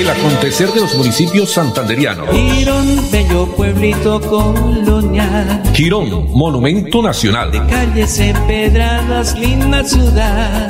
el 0.00 0.10
acontecer 0.10 0.68
de 0.68 0.80
los 0.80 0.94
municipios 0.96 1.54
santanderianos. 1.54 2.28
Girón, 2.30 2.84
bello 3.10 3.46
pueblito 3.56 4.20
colonial. 4.20 5.62
Girón, 5.72 6.28
monumento 6.34 7.02
nacional. 7.02 7.50
De 7.50 7.58
calles 7.70 8.20
empedradas, 8.20 9.38
linda 9.38 9.82
ciudad. 9.84 10.68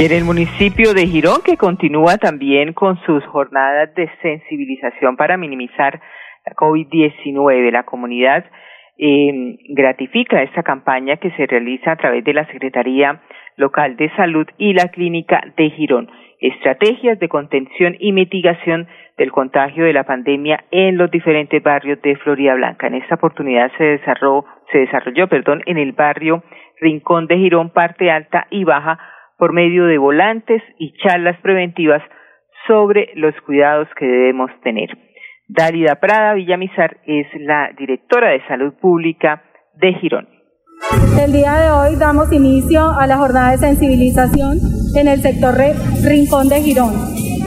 En 0.00 0.12
el 0.12 0.24
municipio 0.24 0.94
de 0.94 1.06
Girón, 1.06 1.42
que 1.44 1.56
continúa 1.56 2.18
también 2.18 2.72
con 2.72 2.98
sus 3.06 3.24
jornadas 3.26 3.94
de 3.94 4.10
sensibilización 4.22 5.16
para 5.16 5.36
minimizar 5.36 6.00
la 6.44 6.54
COVID-19, 6.54 7.70
la 7.70 7.84
comunidad 7.84 8.44
eh, 8.98 9.58
gratifica 9.68 10.42
esta 10.42 10.62
campaña 10.62 11.18
que 11.18 11.30
se 11.32 11.46
realiza 11.46 11.92
a 11.92 11.96
través 11.96 12.24
de 12.24 12.34
la 12.34 12.46
Secretaría 12.46 13.22
Local 13.56 13.96
de 13.96 14.10
Salud 14.16 14.46
y 14.58 14.74
la 14.74 14.88
Clínica 14.88 15.40
de 15.56 15.70
Girón. 15.70 16.10
Estrategias 16.40 17.18
de 17.18 17.28
contención 17.28 17.96
y 17.98 18.12
mitigación 18.12 18.86
del 19.16 19.32
contagio 19.32 19.84
de 19.84 19.94
la 19.94 20.04
pandemia 20.04 20.64
en 20.70 20.98
los 20.98 21.10
diferentes 21.10 21.62
barrios 21.62 22.00
de 22.02 22.16
Florida 22.16 22.54
Blanca. 22.54 22.86
En 22.86 22.94
esta 22.94 23.14
oportunidad 23.14 23.72
se 23.78 23.84
desarrolló, 23.84 24.44
se 24.70 24.78
desarrolló 24.78 25.28
perdón, 25.28 25.62
en 25.66 25.78
el 25.78 25.92
barrio 25.92 26.42
Rincón 26.80 27.26
de 27.26 27.38
Girón, 27.38 27.70
parte 27.70 28.10
alta 28.10 28.46
y 28.50 28.64
baja, 28.64 28.98
por 29.38 29.52
medio 29.52 29.86
de 29.86 29.98
volantes 29.98 30.62
y 30.78 30.92
charlas 30.98 31.38
preventivas 31.40 32.02
sobre 32.66 33.10
los 33.14 33.34
cuidados 33.42 33.88
que 33.96 34.06
debemos 34.06 34.50
tener. 34.62 34.90
Dálida 35.48 35.96
Prada 36.00 36.34
Villamizar 36.34 36.98
es 37.06 37.26
la 37.40 37.70
directora 37.78 38.30
de 38.30 38.44
Salud 38.46 38.74
Pública 38.80 39.42
de 39.74 39.94
Girón. 39.94 40.35
El 41.20 41.32
día 41.32 41.54
de 41.54 41.70
hoy 41.70 41.96
damos 41.96 42.32
inicio 42.32 42.90
a 42.90 43.06
la 43.06 43.16
jornada 43.16 43.52
de 43.52 43.58
sensibilización 43.58 44.60
en 44.94 45.08
el 45.08 45.22
sector 45.22 45.56
Rincón 46.02 46.48
de 46.48 46.62
Girón. 46.62 46.94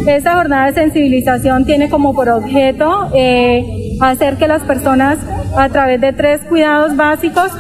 Esta 0.08 0.36
jornada 0.36 0.68
de 0.68 0.74
sensibilización 0.74 1.66
tiene 1.66 1.90
como 1.90 2.14
por 2.14 2.30
objeto 2.30 3.10
eh, 3.14 3.64
hacer 4.02 4.38
que 4.38 4.48
las 4.48 4.64
personas 4.64 5.18
a 5.56 5.70
través 5.70 6.02
de 6.02 6.14
tres 6.14 6.42
cuidados 6.46 6.96
básicos 6.96 7.52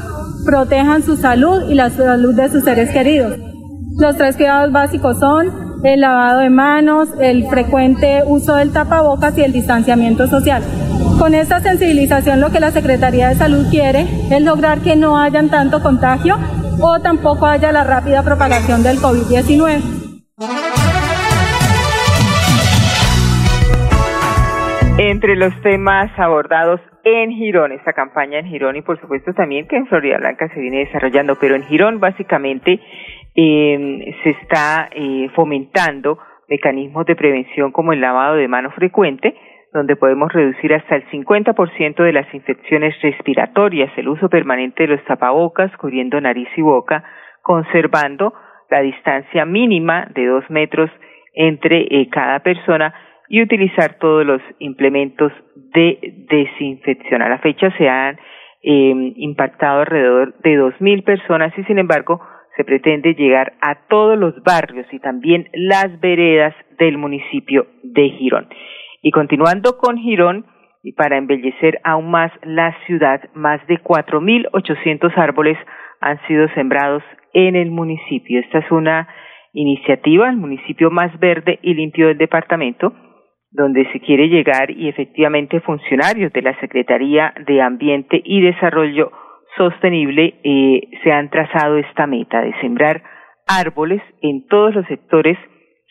protejan 0.46 1.04
su 1.04 1.18
salud 1.18 1.70
y 1.70 1.76
la 1.76 1.90
salud 1.90 2.36
de 2.36 2.50
sus 2.50 2.64
seres 2.64 2.90
queridos. 2.90 3.38
Los 3.98 4.18
tres 4.18 4.36
cuidados 4.36 4.72
básicos 4.72 5.20
son 5.20 5.70
el 5.84 6.02
lavado 6.02 6.40
de 6.40 6.50
manos, 6.50 7.10
el 7.20 7.48
frecuente 7.48 8.24
uso 8.26 8.56
del 8.56 8.72
tapabocas 8.72 9.38
y 9.38 9.42
el 9.42 9.54
distanciamiento 9.54 10.28
social. 10.28 10.64
Con 11.20 11.36
esta 11.36 11.60
sensibilización 11.60 12.40
lo 12.40 12.50
que 12.50 12.62
la 12.62 12.72
Secretaría 12.72 13.28
de 13.28 13.36
Salud 13.36 13.70
quiere 13.70 14.04
es 14.32 14.42
lograr 14.42 14.80
que 14.80 14.96
no 14.96 15.20
hayan 15.20 15.50
tanto 15.50 15.84
contagio 15.84 16.38
o 16.82 16.98
tampoco 17.02 17.46
haya 17.46 17.74
la 17.74 17.84
rápida 17.84 18.24
propagación 18.24 18.84
del 18.84 19.00
COVID-19. 19.00 20.00
Entre 24.98 25.36
los 25.36 25.54
temas 25.62 26.10
abordados 26.18 26.80
en 27.04 27.32
Girón, 27.32 27.74
esta 27.74 27.92
campaña 27.92 28.40
en 28.40 28.46
Girón 28.48 28.78
y 28.78 28.82
por 28.82 29.00
supuesto 29.02 29.34
también 29.34 29.68
que 29.68 29.76
en 29.76 29.88
Florida 29.88 30.20
Blanca 30.20 30.48
se 30.54 30.60
viene 30.62 30.86
desarrollando, 30.86 31.36
pero 31.36 31.56
en 31.56 31.64
Girón 31.64 32.00
básicamente 32.00 32.80
eh, 33.36 34.16
se 34.24 34.30
está 34.30 34.88
eh, 34.94 35.30
fomentando 35.36 36.18
mecanismos 36.48 37.06
de 37.06 37.16
prevención 37.16 37.72
como 37.74 37.92
el 37.92 38.00
lavado 38.00 38.36
de 38.36 38.48
manos 38.48 38.74
frecuente, 38.74 39.36
donde 39.74 39.96
podemos 39.96 40.32
reducir 40.34 40.74
hasta 40.74 40.96
el 40.96 41.06
50% 41.10 42.04
de 42.04 42.14
las 42.14 42.34
infecciones 42.34 43.00
respiratorias, 43.02 43.92
el 43.98 44.08
uso 44.10 44.30
permanente 44.30 44.84
de 44.84 44.96
los 44.96 45.06
tapabocas, 45.06 45.76
cubriendo 45.78 46.20
nariz 46.20 46.50
y 46.56 46.62
boca, 46.62 47.04
conservando 47.42 48.34
la 48.70 48.82
distancia 48.82 49.46
mínima 49.46 50.08
de 50.14 50.26
dos 50.26 50.44
metros 50.50 50.90
entre 51.34 51.82
eh, 51.90 52.10
cada 52.10 52.40
persona 52.40 52.94
y 53.28 53.42
utilizar 53.44 54.00
todos 54.00 54.26
los 54.26 54.42
implementos 54.58 55.32
de 55.56 56.26
desinfección. 56.30 57.22
A 57.22 57.30
la 57.30 57.38
fecha 57.38 57.72
se 57.78 57.88
han 57.88 58.18
eh, 58.62 59.14
impactado 59.16 59.82
alrededor 59.82 60.38
de 60.40 60.56
dos 60.56 60.74
mil 60.82 61.04
personas 61.04 61.54
y 61.58 61.64
sin 61.64 61.78
embargo 61.78 62.20
se 62.58 62.66
pretende 62.66 63.14
llegar 63.14 63.54
a 63.62 63.88
todos 63.88 64.18
los 64.18 64.44
barrios 64.44 64.86
y 64.92 65.00
también 65.00 65.48
las 65.54 66.00
veredas 66.02 66.54
del 66.78 66.98
municipio 66.98 67.68
de 67.84 68.10
Girón. 68.10 68.50
Y 69.01 69.12
continuando 69.12 69.77
con 69.77 69.98
Girón, 69.98 70.46
y 70.84 70.94
para 70.94 71.18
embellecer 71.18 71.79
aún 71.84 72.10
más 72.10 72.32
la 72.44 72.75
ciudad, 72.86 73.22
más 73.34 73.65
de 73.68 73.82
4.800 73.82 75.18
árboles 75.18 75.58
han 76.00 76.20
sido 76.27 76.48
sembrados 76.50 77.03
en 77.34 77.56
el 77.56 77.72
municipio. 77.72 78.39
Esta 78.39 78.60
es 78.60 78.72
una 78.72 79.08
iniciativa, 79.53 80.29
el 80.29 80.38
municipio 80.38 80.89
más 80.89 81.18
verde 81.20 81.60
y 81.62 81.74
limpio 81.74 82.08
del 82.08 82.18
departamento, 82.18 82.94
donde 83.51 83.91
se 83.91 84.00
quiere 84.00 84.29
llegar 84.29 84.70
y 84.72 84.88
efectivamente 84.88 85.60
funcionarios 85.62 86.32
de 86.34 86.41
la 86.41 86.58
Secretaría 86.60 87.34
de 87.46 87.62
Ambiente 87.62 88.22
y 88.24 88.41
Desarrollo 88.41 89.12
Sostenible 89.58 90.39
eh, 90.44 90.82
se 91.03 91.12
han 91.12 91.29
trazado 91.29 91.77
esta 91.77 92.06
meta 92.06 92.41
de 92.41 92.53
sembrar 92.62 93.01
árboles 93.48 94.01
en 94.22 94.46
todos 94.48 94.75
los 94.75 94.86
sectores 94.86 95.38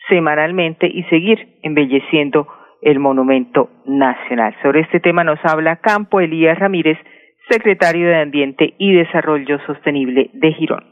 semanalmente 0.07 0.87
y 0.87 1.03
seguir 1.03 1.59
embelleciendo 1.61 2.47
el 2.81 2.99
monumento 2.99 3.69
nacional. 3.85 4.55
Sobre 4.63 4.81
este 4.81 4.99
tema 4.99 5.23
nos 5.23 5.39
habla 5.43 5.77
Campo 5.77 6.19
Elías 6.19 6.57
Ramírez, 6.57 6.97
secretario 7.49 8.07
de 8.07 8.21
Ambiente 8.21 8.73
y 8.77 8.93
Desarrollo 8.95 9.57
Sostenible 9.65 10.29
de 10.33 10.53
Girón. 10.53 10.83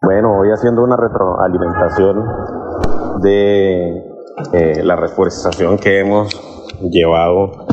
Bueno, 0.00 0.38
hoy 0.38 0.48
haciendo 0.50 0.84
una 0.84 0.96
retroalimentación 0.96 2.22
de 3.22 3.88
eh, 4.52 4.82
la 4.84 4.94
reforestación 4.94 5.76
que 5.78 5.98
hemos 5.98 6.30
llevado 6.92 7.66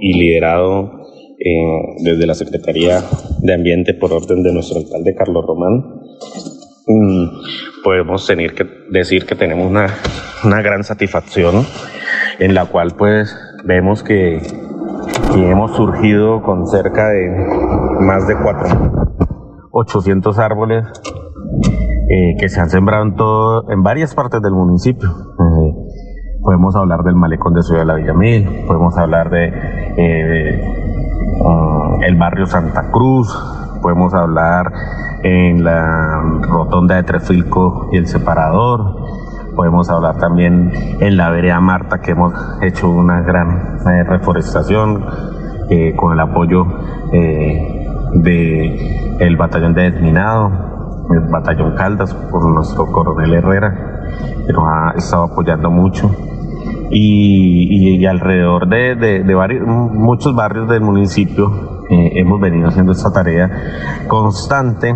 y 0.00 0.18
liderado 0.18 1.00
eh, 1.38 1.96
desde 2.02 2.26
la 2.26 2.34
Secretaría 2.34 3.00
de 3.42 3.54
Ambiente 3.54 3.92
por 3.94 4.12
orden 4.12 4.42
de 4.42 4.52
nuestro 4.54 4.78
alcalde 4.78 5.14
Carlos 5.14 5.44
Román. 5.46 6.00
Mm, 6.86 7.82
podemos 7.84 8.26
decir 8.88 9.26
que 9.26 9.34
tenemos 9.34 9.66
una, 9.66 9.86
una 10.44 10.62
gran 10.62 10.82
satisfacción 10.82 11.66
en 12.40 12.54
la 12.54 12.64
cual 12.64 12.94
pues 12.96 13.36
vemos 13.64 14.02
que, 14.02 14.40
hemos 15.36 15.76
surgido 15.76 16.42
con 16.42 16.66
cerca 16.66 17.10
de 17.10 17.28
más 18.00 18.26
de 18.26 18.34
4.800 18.34 20.38
árboles 20.38 20.84
eh, 22.08 22.34
que 22.38 22.48
se 22.48 22.60
han 22.60 22.70
sembrado 22.70 23.04
en, 23.04 23.14
todo, 23.14 23.70
en 23.70 23.84
varias 23.84 24.14
partes 24.14 24.40
del 24.42 24.52
municipio. 24.52 25.08
Eh, 25.08 25.74
podemos 26.42 26.74
hablar 26.74 27.04
del 27.04 27.14
malecón 27.14 27.54
de 27.54 27.62
Ciudad 27.62 27.80
de 27.80 27.86
la 27.86 27.94
Villamil, 27.94 28.64
podemos 28.66 28.98
hablar 28.98 29.30
de, 29.30 29.52
eh, 29.96 30.60
mm, 31.44 32.02
el 32.02 32.16
barrio 32.16 32.46
Santa 32.46 32.90
Cruz, 32.90 33.32
podemos 33.82 34.12
hablar 34.14 34.72
en 35.22 35.62
la 35.62 36.22
rotonda 36.42 36.96
de 36.96 37.02
Trefilco 37.02 37.90
y 37.92 37.98
el 37.98 38.06
separador, 38.06 38.96
podemos 39.54 39.88
hablar 39.90 40.18
también 40.18 40.72
en 41.00 41.16
la 41.16 41.30
vereda 41.30 41.60
Marta, 41.60 42.00
que 42.00 42.12
hemos 42.12 42.32
hecho 42.62 42.88
una 42.90 43.22
gran 43.22 43.78
eh, 43.86 44.04
reforestación 44.04 45.04
eh, 45.68 45.94
con 45.96 46.12
el 46.12 46.20
apoyo 46.20 46.66
eh, 47.12 47.86
de 48.14 49.36
batallón 49.36 49.74
de 49.74 49.90
desminado, 49.90 51.06
el 51.10 51.20
batallón 51.20 51.74
Caldas, 51.74 52.14
por 52.14 52.44
nuestro 52.44 52.86
coronel 52.86 53.34
Herrera, 53.34 54.06
que 54.46 54.52
nos 54.52 54.64
ha 54.66 54.94
estado 54.96 55.24
apoyando 55.24 55.70
mucho. 55.70 56.10
Y, 56.92 58.04
alrededor 58.04 58.66
de, 58.66 58.96
de, 58.96 59.34
varios, 59.34 59.64
muchos 59.64 60.34
barrios 60.34 60.68
del 60.68 60.80
municipio 60.80 61.84
hemos 61.88 62.40
venido 62.40 62.68
haciendo 62.68 62.90
esta 62.90 63.12
tarea 63.12 63.48
constante 64.08 64.92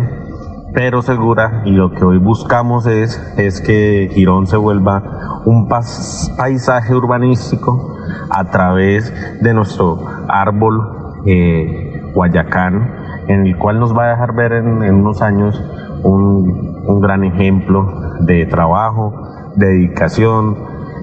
pero 0.75 1.01
segura 1.01 1.61
y 1.63 1.71
lo 1.71 1.91
que 1.91 2.03
hoy 2.03 2.17
buscamos 2.17 2.85
es, 2.85 3.17
es 3.37 3.61
que 3.61 4.09
Girón 4.11 4.45
se 4.45 4.57
vuelva 4.57 5.41
un 5.45 5.69
paisaje 5.69 6.93
urbanístico 6.93 7.95
a 8.29 8.51
través 8.51 9.41
de 9.41 9.53
nuestro 9.53 10.05
árbol 10.27 11.21
eh, 11.25 12.11
Guayacán, 12.13 13.23
en 13.27 13.47
el 13.47 13.57
cual 13.57 13.79
nos 13.79 13.97
va 13.97 14.03
a 14.03 14.09
dejar 14.09 14.35
ver 14.35 14.51
en, 14.51 14.67
unos 14.93 15.21
años 15.21 15.63
un, 16.03 16.83
un, 16.85 16.99
gran 16.99 17.23
ejemplo 17.23 18.17
de 18.19 18.45
trabajo, 18.45 19.13
de 19.55 19.67
dedicación, 19.67 20.57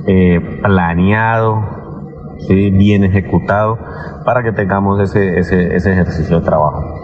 eh, 0.06 0.60
planeado, 0.62 1.62
bien 2.46 3.04
ejecutado, 3.04 3.78
para 4.26 4.42
que 4.42 4.52
tengamos 4.52 5.00
ese, 5.00 5.38
ese 5.38 5.92
ejercicio 5.92 6.40
de 6.40 6.44
trabajo. 6.44 7.01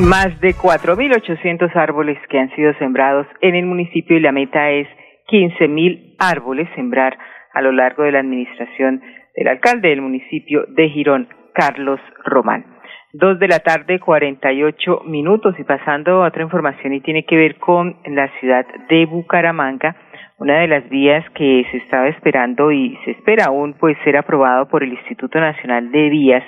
Más 0.00 0.40
de 0.40 0.54
4.800 0.54 1.76
árboles 1.76 2.16
que 2.30 2.38
han 2.38 2.48
sido 2.56 2.72
sembrados 2.78 3.26
en 3.42 3.54
el 3.54 3.66
municipio 3.66 4.16
y 4.16 4.20
la 4.20 4.32
meta 4.32 4.70
es 4.70 4.88
15.000 5.28 6.14
árboles 6.18 6.70
sembrar 6.74 7.18
a 7.52 7.60
lo 7.60 7.70
largo 7.70 8.04
de 8.04 8.12
la 8.12 8.20
administración 8.20 9.02
del 9.36 9.48
alcalde 9.48 9.90
del 9.90 10.00
municipio 10.00 10.64
de 10.68 10.88
Girón, 10.88 11.28
Carlos 11.52 12.00
Román. 12.24 12.64
Dos 13.12 13.38
de 13.38 13.48
la 13.48 13.58
tarde, 13.58 14.00
48 14.00 15.02
minutos 15.04 15.54
y 15.58 15.64
pasando 15.64 16.22
a 16.22 16.28
otra 16.28 16.44
información 16.44 16.94
y 16.94 17.00
tiene 17.02 17.24
que 17.26 17.36
ver 17.36 17.56
con 17.56 17.98
la 18.06 18.28
ciudad 18.40 18.64
de 18.88 19.04
Bucaramanga, 19.04 19.96
una 20.38 20.60
de 20.60 20.68
las 20.68 20.88
vías 20.88 21.28
que 21.34 21.66
se 21.70 21.76
estaba 21.76 22.08
esperando 22.08 22.72
y 22.72 22.98
se 23.04 23.10
espera 23.10 23.46
aún 23.48 23.74
pues 23.74 23.98
ser 24.02 24.16
aprobado 24.16 24.66
por 24.66 24.82
el 24.82 24.94
Instituto 24.94 25.38
Nacional 25.38 25.92
de 25.92 26.08
Vías 26.08 26.44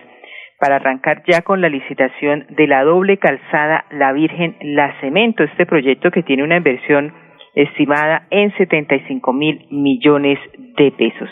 para 0.63 0.77
arrancar 0.77 1.25
ya 1.27 1.43
con 1.43 1.61
la 1.61 1.69
licitación 1.69 2.47
de 2.51 2.69
la 2.69 2.85
doble 2.85 3.19
calzada 3.19 3.85
La 3.91 4.13
Virgen 4.13 4.57
La 4.61 4.95
Cemento, 5.01 5.43
este 5.43 5.67
proyecto 5.67 6.13
que 6.13 6.23
tiene 6.23 6.45
una 6.45 6.59
inversión 6.59 7.13
estimada 7.57 8.29
en 8.31 8.57
75 8.57 9.33
mil 9.33 9.67
millones 9.73 10.39
de 10.79 10.93
pesos. 10.93 11.29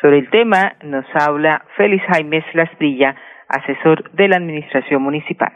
Sobre 0.00 0.20
el 0.20 0.30
tema 0.30 0.76
nos 0.84 1.04
habla 1.12 1.64
Félix 1.76 2.04
Jaime 2.06 2.44
Lasprilla, 2.54 3.16
asesor 3.48 4.12
de 4.12 4.28
la 4.28 4.36
Administración 4.36 5.02
Municipal. 5.02 5.50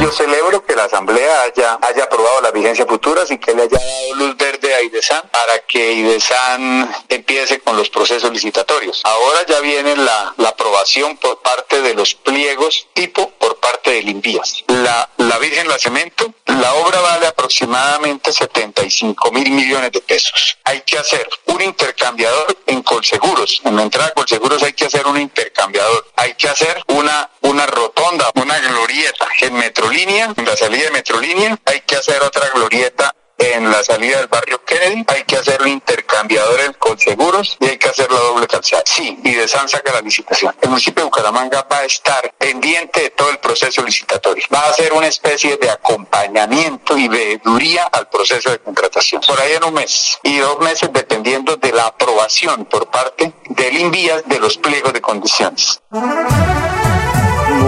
Yo 0.00 0.08
celebro 0.08 0.64
que 0.66 0.74
la 0.74 0.84
Asamblea 0.84 1.42
haya, 1.44 1.74
haya 1.86 2.04
aprobado 2.04 2.40
la 2.42 2.52
vigencia 2.52 2.86
futura 2.86 3.20
y 3.28 3.36
que 3.36 3.52
le 3.52 3.64
haya 3.64 3.76
dado 3.76 4.14
luz 4.16 4.36
verde 4.38 4.65
a 4.74 4.82
IDESAN 4.82 5.22
para 5.30 5.58
que 5.60 5.92
IDESAN 5.92 6.90
empiece 7.08 7.60
con 7.60 7.76
los 7.76 7.90
procesos 7.90 8.30
licitatorios. 8.30 9.00
Ahora 9.04 9.40
ya 9.46 9.60
viene 9.60 9.96
la, 9.96 10.34
la 10.36 10.48
aprobación 10.50 11.16
por 11.18 11.40
parte 11.42 11.82
de 11.82 11.94
los 11.94 12.14
pliegos 12.14 12.88
tipo 12.92 13.30
por 13.30 13.58
parte 13.60 13.92
del 13.92 14.08
INVIAS. 14.08 14.64
La, 14.68 15.08
la 15.18 15.38
Virgen 15.38 15.68
La 15.68 15.78
Cemento, 15.78 16.34
la 16.46 16.74
obra 16.74 17.00
vale 17.00 17.26
aproximadamente 17.26 18.32
75 18.32 19.32
mil 19.32 19.50
millones 19.50 19.92
de 19.92 20.00
pesos. 20.00 20.58
Hay 20.64 20.82
que 20.82 20.98
hacer 20.98 21.28
un 21.46 21.60
intercambiador 21.62 22.56
en 22.66 22.82
Colseguros. 22.82 23.60
En 23.64 23.76
la 23.76 23.82
entrada 23.82 24.08
a 24.08 24.12
Colseguros 24.12 24.62
hay 24.62 24.72
que 24.72 24.86
hacer 24.86 25.06
un 25.06 25.18
intercambiador. 25.18 26.06
Hay 26.16 26.34
que 26.34 26.48
hacer 26.48 26.82
una, 26.88 27.30
una 27.42 27.66
rotonda, 27.66 28.30
una 28.34 28.58
glorieta 28.58 29.28
en 29.40 29.54
Metrolínea, 29.54 30.32
en 30.36 30.44
la 30.44 30.56
salida 30.56 30.84
de 30.84 30.90
Metrolínea. 30.90 31.58
Hay 31.64 31.80
que 31.80 31.96
hacer 31.96 32.22
otra 32.22 32.48
glorieta 32.50 33.14
en 33.38 33.70
la 33.70 33.82
salida 33.82 34.18
del 34.18 34.28
barrio 34.28 34.64
Kennedy, 34.64 35.04
hay 35.08 35.24
que 35.24 35.36
hacer 35.36 35.60
un 35.62 35.68
intercambiador 35.68 36.76
con 36.78 36.98
seguros 36.98 37.56
y 37.60 37.66
hay 37.66 37.78
que 37.78 37.88
hacer 37.88 38.10
la 38.10 38.18
doble 38.18 38.46
calzada. 38.46 38.82
Sí, 38.86 39.18
y 39.22 39.34
de 39.34 39.46
San 39.46 39.68
saca 39.68 39.92
la 39.92 40.00
licitación. 40.00 40.54
El 40.60 40.70
municipio 40.70 41.02
de 41.02 41.04
Bucaramanga 41.04 41.66
va 41.70 41.78
a 41.78 41.84
estar 41.84 42.32
pendiente 42.38 43.00
de 43.02 43.10
todo 43.10 43.30
el 43.30 43.38
proceso 43.38 43.82
licitatorio. 43.82 44.44
Va 44.52 44.60
a 44.60 44.70
hacer 44.70 44.92
una 44.92 45.06
especie 45.06 45.56
de 45.56 45.70
acompañamiento 45.70 46.96
y 46.96 47.08
veeduría 47.08 47.84
al 47.84 48.08
proceso 48.08 48.50
de 48.50 48.58
contratación. 48.58 49.20
Por 49.26 49.40
ahí 49.40 49.52
en 49.52 49.64
un 49.64 49.74
mes 49.74 50.18
y 50.22 50.38
dos 50.38 50.58
meses 50.60 50.90
dependiendo 50.92 51.56
de 51.56 51.72
la 51.72 51.86
aprobación 51.86 52.64
por 52.64 52.90
parte 52.90 53.32
del 53.50 53.78
INVIAS 53.78 54.24
de 54.26 54.38
los 54.38 54.56
pliegos 54.56 54.92
de 54.92 55.00
condiciones. 55.00 55.80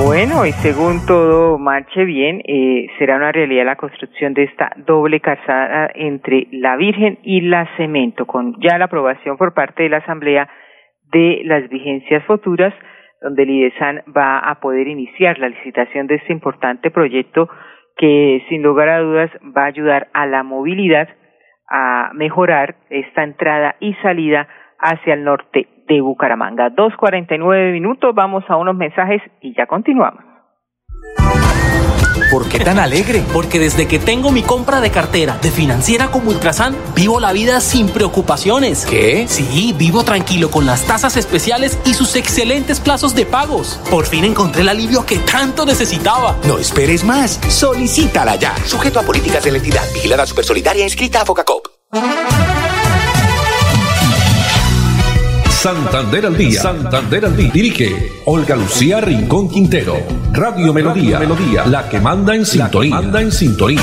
Bueno, 0.09 0.47
y 0.47 0.53
según 0.53 1.05
todo 1.05 1.59
marche 1.59 2.07
bien, 2.07 2.41
eh, 2.47 2.87
será 2.99 3.17
una 3.17 3.31
realidad 3.31 3.67
la 3.67 3.77
construcción 3.77 4.33
de 4.33 4.45
esta 4.45 4.73
doble 4.75 5.21
calzada 5.21 5.91
entre 5.95 6.47
la 6.51 6.77
Virgen 6.77 7.19
y 7.23 7.43
la 7.43 7.69
Cemento, 7.77 8.25
con 8.25 8.59
ya 8.59 8.79
la 8.79 8.87
aprobación 8.87 9.37
por 9.37 9.53
parte 9.53 9.83
de 9.83 9.91
la 9.91 9.99
Asamblea 9.99 10.49
de 11.13 11.43
las 11.45 11.69
vigencias 11.69 12.25
futuras, 12.25 12.73
donde 13.21 13.43
el 13.43 13.51
IDESAN 13.51 14.03
va 14.17 14.39
a 14.39 14.61
poder 14.61 14.89
iniciar 14.89 15.39
la 15.39 15.51
licitación 15.51 16.07
de 16.07 16.15
este 16.15 16.33
importante 16.33 16.91
proyecto 16.91 17.51
que 17.99 18.43
sin 18.49 18.63
lugar 18.63 18.89
a 18.89 19.01
dudas 19.01 19.31
va 19.55 19.65
a 19.65 19.67
ayudar 19.67 20.09
a 20.15 20.25
la 20.25 20.43
movilidad, 20.43 21.11
a 21.69 22.13
mejorar 22.15 22.77
esta 22.89 23.25
entrada 23.25 23.77
y 23.79 23.93
salida 23.97 24.49
hacia 24.79 25.15
el 25.15 25.25
norte 25.25 25.69
de 25.87 26.01
Bucaramanga. 26.01 26.71
Dos 26.71 26.93
cuarenta 26.99 27.35
y 27.35 27.39
nueve 27.39 27.73
minutos, 27.73 28.15
vamos 28.15 28.45
a 28.49 28.57
unos 28.57 28.77
mensajes 28.77 29.23
y 29.41 29.55
ya 29.57 29.67
continuamos. 29.67 30.25
¿Por 32.31 32.47
qué 32.47 32.59
tan 32.59 32.79
alegre? 32.79 33.23
Porque 33.33 33.59
desde 33.59 33.89
que 33.89 33.99
tengo 33.99 34.31
mi 34.31 34.43
compra 34.43 34.83
de 34.83 34.91
cartera 34.91 35.39
de 35.41 35.51
financiera 35.51 36.09
como 36.09 36.29
Ultrasan, 36.29 36.77
vivo 36.95 37.21
la 37.21 37.33
vida 37.33 37.59
sin 37.61 37.89
preocupaciones. 37.89 38.85
¿Qué? 38.85 39.27
Sí, 39.29 39.75
vivo 39.79 40.05
tranquilo 40.05 40.51
con 40.51 40.67
las 40.67 40.87
tasas 40.87 41.17
especiales 41.17 41.81
y 41.87 41.95
sus 41.95 42.17
excelentes 42.17 42.81
plazos 42.81 43.15
de 43.15 43.25
pagos. 43.25 43.81
Por 43.91 44.05
fin 44.05 44.25
encontré 44.25 44.61
el 44.61 44.69
alivio 44.69 45.07
que 45.07 45.17
tanto 45.17 45.65
necesitaba. 45.65 46.37
No 46.47 46.59
esperes 46.59 47.03
más. 47.03 47.41
Solicítala 47.49 48.37
ya. 48.37 48.55
Sujeto 48.57 49.01
a 49.01 49.05
políticas 49.05 49.43
de 49.45 49.53
la 49.53 49.59
entidad. 49.59 49.85
Vigilada 49.95 50.27
Supersolidaria 50.27 50.85
inscrita 50.85 51.23
a 51.23 51.25
Focacop. 51.25 51.67
Santander 55.69 56.25
al 56.25 56.35
día. 56.35 56.63
Santander 56.63 57.27
al 57.27 57.37
día. 57.37 57.51
Dirige 57.53 58.23
Olga 58.25 58.57
Lucía 58.57 59.03
Rincón 59.03 59.51
Quintero. 59.51 59.99
Radio 60.33 60.73
Melodía. 60.73 61.19
Melodía. 61.19 61.67
La 61.67 61.87
que 61.91 62.01
manda 62.01 62.35
en 62.35 62.47
sintonía. 62.47 62.95
Manda 62.95 63.21
en 63.21 63.31
sintonía. 63.31 63.83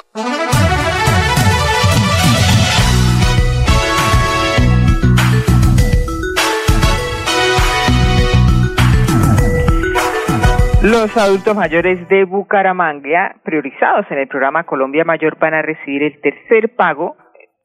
Los 10.83 11.15
adultos 11.15 11.55
mayores 11.55 12.07
de 12.09 12.23
Bucaramanga, 12.25 13.35
priorizados 13.43 14.07
en 14.09 14.17
el 14.17 14.27
programa 14.27 14.63
Colombia 14.63 15.03
Mayor, 15.03 15.37
van 15.37 15.53
a 15.53 15.61
recibir 15.61 16.01
el 16.01 16.19
tercer 16.21 16.75
pago. 16.75 17.15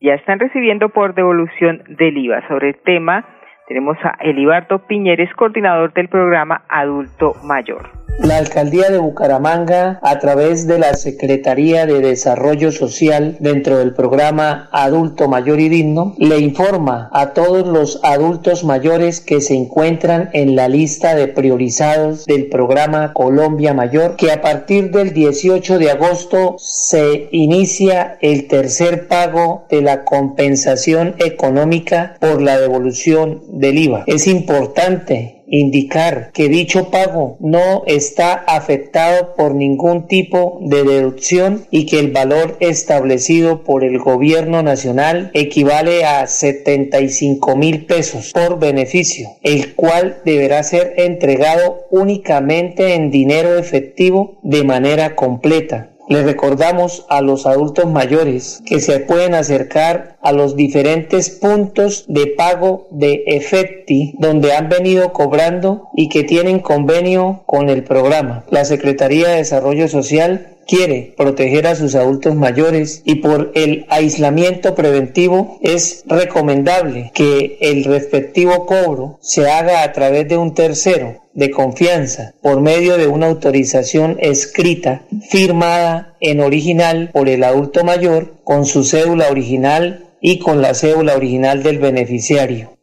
Ya 0.03 0.13
están 0.13 0.39
recibiendo 0.39 0.91
por 0.91 1.15
devolución 1.15 1.83
del 1.89 2.19
IVA. 2.19 2.47
Sobre 2.47 2.69
el 2.69 2.77
tema, 2.85 3.25
tenemos 3.69 3.97
a 4.05 4.19
Elibardo 4.21 4.87
Piñeres, 4.87 5.33
coordinador 5.33 5.95
del 5.95 6.11
programa 6.11 6.65
Adulto 6.69 7.33
Mayor. 7.43 7.96
La 8.19 8.39
alcaldía 8.39 8.91
de 8.91 8.99
Bucaramanga, 8.99 10.01
a 10.03 10.19
través 10.19 10.67
de 10.67 10.79
la 10.79 10.95
Secretaría 10.95 11.85
de 11.85 12.01
Desarrollo 12.01 12.73
Social 12.73 13.37
dentro 13.41 13.79
del 13.79 13.93
programa 13.93 14.69
Adulto 14.73 15.29
Mayor 15.29 15.61
y 15.61 15.69
Digno, 15.69 16.15
le 16.19 16.39
informa 16.39 17.11
a 17.13 17.35
todos 17.35 17.67
los 17.69 18.01
adultos 18.03 18.65
mayores 18.65 19.21
que 19.21 19.41
se 19.41 19.55
encuentran 19.55 20.31
en 20.33 20.57
la 20.57 20.69
lista 20.69 21.15
de 21.15 21.29
priorizados 21.29 22.25
del 22.25 22.49
programa 22.49 23.13
Colombia 23.13 23.75
Mayor 23.75 24.17
que 24.17 24.33
a 24.33 24.41
partir 24.41 24.91
del 24.91 25.13
18 25.13 25.79
de 25.79 25.91
agosto 25.91 26.57
se 26.59 27.29
inicia 27.33 28.17
el 28.23 28.49
tercer 28.49 29.09
pago 29.09 29.67
de 29.69 29.83
la 29.83 30.05
compensación 30.05 31.15
económica 31.19 32.17
por 32.19 32.41
la 32.41 32.59
devolución 32.59 33.43
del 33.49 33.79
IVA. 33.79 34.05
Es 34.07 34.27
importante 34.27 35.36
indicar 35.49 36.31
que 36.33 36.49
dicho 36.49 36.91
pago 36.91 37.37
no 37.41 37.85
está 37.87 38.35
afectado 38.35 39.35
por 39.37 39.55
ningún 39.55 40.07
tipo 40.07 40.59
de 40.63 40.85
deducción 40.85 41.67
y 41.71 41.87
que 41.87 41.99
el 41.99 42.11
valor 42.11 42.57
establecido 42.61 43.63
por 43.63 43.85
el 43.85 43.99
gobierno 43.99 44.63
nacional 44.63 45.31
equivale 45.35 46.05
a 46.05 46.27
75 46.27 47.57
mil 47.57 47.87
pesos 47.87 48.33
por 48.33 48.59
beneficio, 48.59 49.29
el 49.43 49.75
cual 49.75 50.21
deberá 50.25 50.63
ser 50.63 50.95
entregado 50.99 51.87
únicamente 51.91 52.95
en 52.95 53.11
dinero 53.11 53.59
efectivo 53.59 54.39
de 54.43 54.65
manera 54.65 55.15
completa. 55.15 55.96
Le 56.09 56.23
recordamos 56.23 57.05
a 57.09 57.21
los 57.21 57.47
adultos 57.47 57.87
mayores 57.87 58.63
que 58.65 58.81
se 58.81 59.01
pueden 59.01 59.35
acercar 59.35 60.17
a 60.23 60.33
los 60.33 60.55
diferentes 60.55 61.31
puntos 61.31 62.05
de 62.07 62.29
pago 62.29 62.87
de 62.91 63.25
EFECTI 63.27 64.15
donde 64.19 64.53
han 64.53 64.69
venido 64.69 65.13
cobrando 65.13 65.89
y 65.97 66.09
que 66.09 66.23
tienen 66.23 66.61
convenio 66.61 67.43
con 67.47 67.69
el 67.69 67.83
programa. 67.83 68.45
La 68.51 68.65
Secretaría 68.65 69.29
de 69.29 69.37
Desarrollo 69.39 69.89
Social 69.89 70.56
quiere 70.67 71.15
proteger 71.17 71.67
a 71.67 71.77
sus 71.77 71.95
adultos 71.95 72.35
mayores 72.35 73.03
y 73.05 73.17
por 73.17 73.53
el 73.55 73.87
aislamiento 73.89 74.75
preventivo 74.75 75.59
es 75.63 76.05
recomendable 76.07 77.11
que 77.15 77.59
el 77.61 77.85
respectivo 77.85 78.67
cobro 78.67 79.19
se 79.21 79.49
haga 79.49 79.83
a 79.83 79.93
través 79.93 80.29
de 80.29 80.37
un 80.37 80.55
tercero 80.55 81.23
de 81.35 81.51
confianza 81.51 82.35
por 82.43 82.61
medio 82.61 82.97
de 82.97 83.07
una 83.07 83.27
autorización 83.27 84.17
escrita 84.21 85.03
firmada 85.29 86.17
en 86.21 86.41
original 86.41 87.11
por 87.13 87.29
el 87.29 87.45
adulto 87.45 87.85
mayor 87.85 88.37
con 88.43 88.65
su 88.65 88.85
cédula 88.85 89.29
original 89.31 90.07
y 90.21 90.39
con 90.39 90.63
la 90.63 90.75
cédula 90.75 91.15
original 91.15 91.63
del 91.63 91.79
beneficiario. 91.79 92.76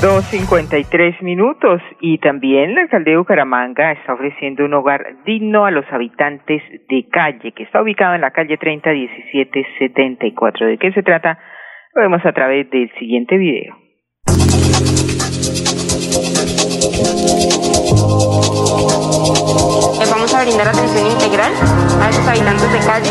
2.53 0.00 1.20
minutos 1.20 1.82
y 2.00 2.16
también 2.18 2.74
la 2.74 2.80
alcaldía 2.82 3.12
de 3.12 3.18
Bucaramanga 3.18 3.92
está 3.92 4.14
ofreciendo 4.14 4.64
un 4.64 4.72
hogar 4.72 5.04
digno 5.26 5.66
a 5.66 5.70
los 5.70 5.84
habitantes 5.92 6.62
de 6.88 7.06
calle 7.12 7.52
que 7.52 7.64
está 7.64 7.82
ubicado 7.82 8.14
en 8.14 8.22
la 8.22 8.30
calle 8.30 8.56
301774. 8.56 10.68
¿De 10.68 10.78
qué 10.78 10.90
se 10.92 11.02
trata? 11.02 11.38
Lo 11.94 12.00
vemos 12.00 12.24
a 12.24 12.32
través 12.32 12.70
del 12.70 12.90
siguiente 12.98 13.36
video. 13.36 13.76
Vamos 20.10 20.34
a 20.34 20.44
brindar 20.44 20.68
atención 20.68 21.12
integral 21.12 21.52
a 22.00 22.08
esos 22.08 22.26
habitantes 22.26 22.72
de 22.72 22.78
calle 22.86 23.10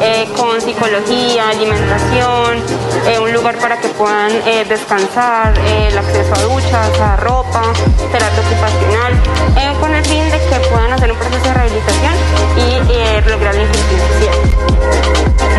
eh, 0.00 0.26
con 0.36 0.60
psicología, 0.60 1.50
alimentación, 1.50 2.58
eh, 3.06 3.18
un 3.18 3.32
lugar 3.32 3.58
para 3.58 3.80
que 3.80 3.88
puedan 3.88 4.30
eh, 4.46 4.64
descansar, 4.68 5.52
el 5.58 5.96
acceso 5.96 6.34
a 6.34 6.42
duchas, 6.42 7.00
a 7.00 7.16
ropa, 7.16 7.62
terapia 8.10 8.40
ocupacional, 8.40 9.78
con 9.80 9.94
el 9.94 10.04
fin 10.04 10.24
de 10.30 10.38
que 10.38 10.68
puedan 10.70 10.92
hacer 10.92 11.12
un 11.12 11.18
proceso 11.18 11.44
de 11.44 11.54
rehabilitación 11.54 12.14
y 12.56 13.30
lograr 13.30 13.54
la 13.54 13.62
inclusión 13.62 14.00
social 14.00 15.49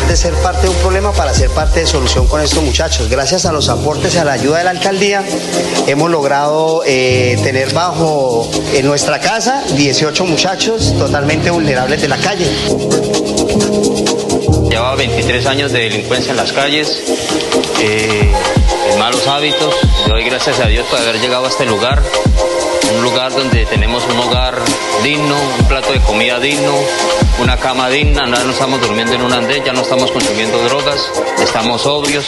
de 0.00 0.16
ser 0.16 0.32
parte 0.36 0.62
de 0.62 0.68
un 0.70 0.76
problema 0.76 1.12
para 1.12 1.34
ser 1.34 1.50
parte 1.50 1.80
de 1.80 1.86
solución 1.86 2.26
con 2.26 2.40
estos 2.40 2.62
muchachos. 2.62 3.10
Gracias 3.10 3.44
a 3.44 3.52
los 3.52 3.68
aportes 3.68 4.14
y 4.14 4.18
a 4.18 4.24
la 4.24 4.32
ayuda 4.32 4.58
de 4.58 4.64
la 4.64 4.70
alcaldía 4.70 5.22
hemos 5.86 6.10
logrado 6.10 6.82
eh, 6.86 7.38
tener 7.42 7.74
bajo 7.74 8.50
en 8.72 8.86
nuestra 8.86 9.20
casa 9.20 9.62
18 9.76 10.24
muchachos 10.24 10.94
totalmente 10.96 11.50
vulnerables 11.50 12.00
de 12.00 12.08
la 12.08 12.16
calle. 12.16 12.46
Llevaba 14.70 14.96
23 14.96 15.44
años 15.44 15.72
de 15.72 15.80
delincuencia 15.80 16.30
en 16.30 16.38
las 16.38 16.52
calles, 16.52 17.02
eh, 17.82 18.32
malos 18.98 19.26
hábitos. 19.26 19.74
Doy 20.08 20.24
gracias 20.24 20.58
a 20.58 20.68
Dios 20.68 20.86
por 20.86 21.00
haber 21.00 21.20
llegado 21.20 21.44
a 21.44 21.48
este 21.50 21.66
lugar 21.66 22.02
un 22.96 23.02
lugar 23.02 23.32
donde 23.32 23.64
tenemos 23.66 24.04
un 24.06 24.18
hogar 24.18 24.54
digno, 25.02 25.34
un 25.58 25.66
plato 25.66 25.92
de 25.92 26.00
comida 26.00 26.38
digno, 26.38 26.72
una 27.40 27.56
cama 27.56 27.88
digna, 27.88 28.26
no 28.26 28.50
estamos 28.50 28.80
durmiendo 28.80 29.14
en 29.14 29.22
un 29.22 29.32
andén, 29.32 29.64
ya 29.64 29.72
no 29.72 29.82
estamos 29.82 30.10
consumiendo 30.10 30.58
drogas, 30.64 31.10
estamos 31.40 31.82
sobrios. 31.82 32.26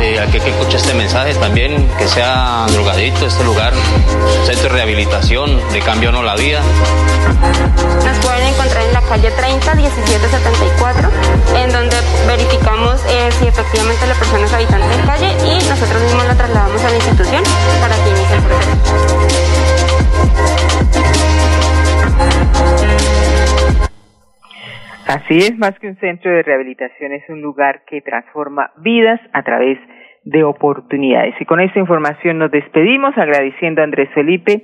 Eh, 0.00 0.20
aquel 0.20 0.42
que 0.42 0.50
escucha 0.50 0.76
este 0.76 0.92
mensaje 0.92 1.34
también, 1.34 1.88
que 1.96 2.06
sea 2.06 2.66
drogadito, 2.68 3.26
este 3.26 3.42
lugar, 3.44 3.72
centro 4.44 4.64
de 4.64 4.68
rehabilitación, 4.68 5.60
le 5.72 5.80
cambia 5.80 6.10
o 6.10 6.12
no 6.12 6.22
la 6.22 6.34
vida. 6.34 6.60
Nos 8.04 8.18
pueden 8.18 8.46
encontrar 8.46 8.84
en 8.84 8.92
la 8.92 9.00
calle 9.02 9.30
30 9.30 9.74
1774, 9.74 11.08
en 11.56 11.72
donde 11.72 11.96
verificamos 12.26 13.00
eh, 13.08 13.30
si 13.38 13.46
efectivamente 13.46 14.06
la 14.06 14.14
persona 14.14 14.44
es 14.44 14.52
habitante 14.52 14.96
de 14.96 15.04
calle 15.04 15.36
y 15.44 15.68
nosotros 15.68 16.02
mismos 16.02 16.26
la 16.26 16.34
trasladamos 16.34 16.82
a 16.82 16.88
la 16.90 16.96
institución 16.96 17.42
para 17.80 17.94
que 17.96 18.10
inicie 18.10 18.36
el 18.36 18.42
proceso. 18.42 19.65
Así 25.06 25.38
es, 25.38 25.56
más 25.56 25.78
que 25.78 25.88
un 25.88 25.96
centro 25.96 26.30
de 26.30 26.42
rehabilitación, 26.42 27.12
es 27.12 27.22
un 27.28 27.40
lugar 27.40 27.82
que 27.86 28.00
transforma 28.00 28.72
vidas 28.78 29.20
a 29.32 29.42
través 29.42 29.78
de 30.24 30.42
oportunidades. 30.42 31.34
Y 31.40 31.44
con 31.44 31.60
esta 31.60 31.78
información 31.78 32.38
nos 32.38 32.50
despedimos 32.50 33.16
agradeciendo 33.16 33.80
a 33.80 33.84
Andrés 33.84 34.10
Felipe 34.14 34.62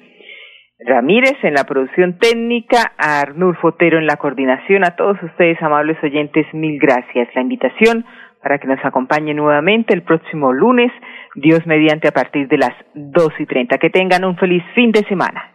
Ramírez 0.84 1.36
en 1.42 1.54
la 1.54 1.64
producción 1.64 2.18
técnica, 2.18 2.92
a 2.98 3.20
Arnulfo 3.20 3.68
Otero 3.68 3.98
en 3.98 4.06
la 4.06 4.16
coordinación, 4.16 4.84
a 4.84 4.96
todos 4.96 5.22
ustedes, 5.22 5.62
amables 5.62 5.96
oyentes, 6.02 6.46
mil 6.52 6.78
gracias. 6.80 7.28
La 7.36 7.42
invitación 7.42 8.04
para 8.42 8.58
que 8.58 8.66
nos 8.66 8.84
acompañe 8.84 9.32
nuevamente 9.34 9.94
el 9.94 10.02
próximo 10.02 10.52
lunes, 10.52 10.90
Dios 11.34 11.60
mediante 11.66 12.08
a 12.08 12.12
partir 12.12 12.48
de 12.48 12.58
las 12.58 12.72
dos 12.94 13.30
y 13.38 13.46
treinta. 13.46 13.78
Que 13.78 13.90
tengan 13.90 14.24
un 14.24 14.36
feliz 14.36 14.62
fin 14.74 14.92
de 14.92 15.04
semana. 15.08 15.50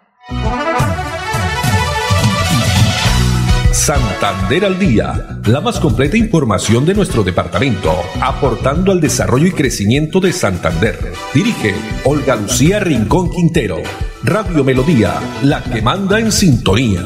Santander 3.72 4.66
al 4.66 4.78
día, 4.78 5.14
la 5.46 5.62
más 5.62 5.80
completa 5.80 6.18
información 6.18 6.86
de 6.86 6.94
nuestro 6.94 7.24
departamento, 7.24 7.94
aportando 8.22 8.92
al 8.92 9.00
desarrollo 9.00 9.48
y 9.48 9.52
crecimiento 9.52 10.20
de 10.20 10.34
Santander. 10.34 10.96
Dirige 11.34 11.74
Olga 12.04 12.36
Lucía 12.36 12.82
Rincón 12.82 13.30
Quintero. 13.30 13.78
Radio 14.24 14.66
Melodía, 14.66 15.14
la 15.44 15.64
que 15.64 15.82
manda 15.82 16.20
en 16.20 16.34
sintonía. 16.34 17.04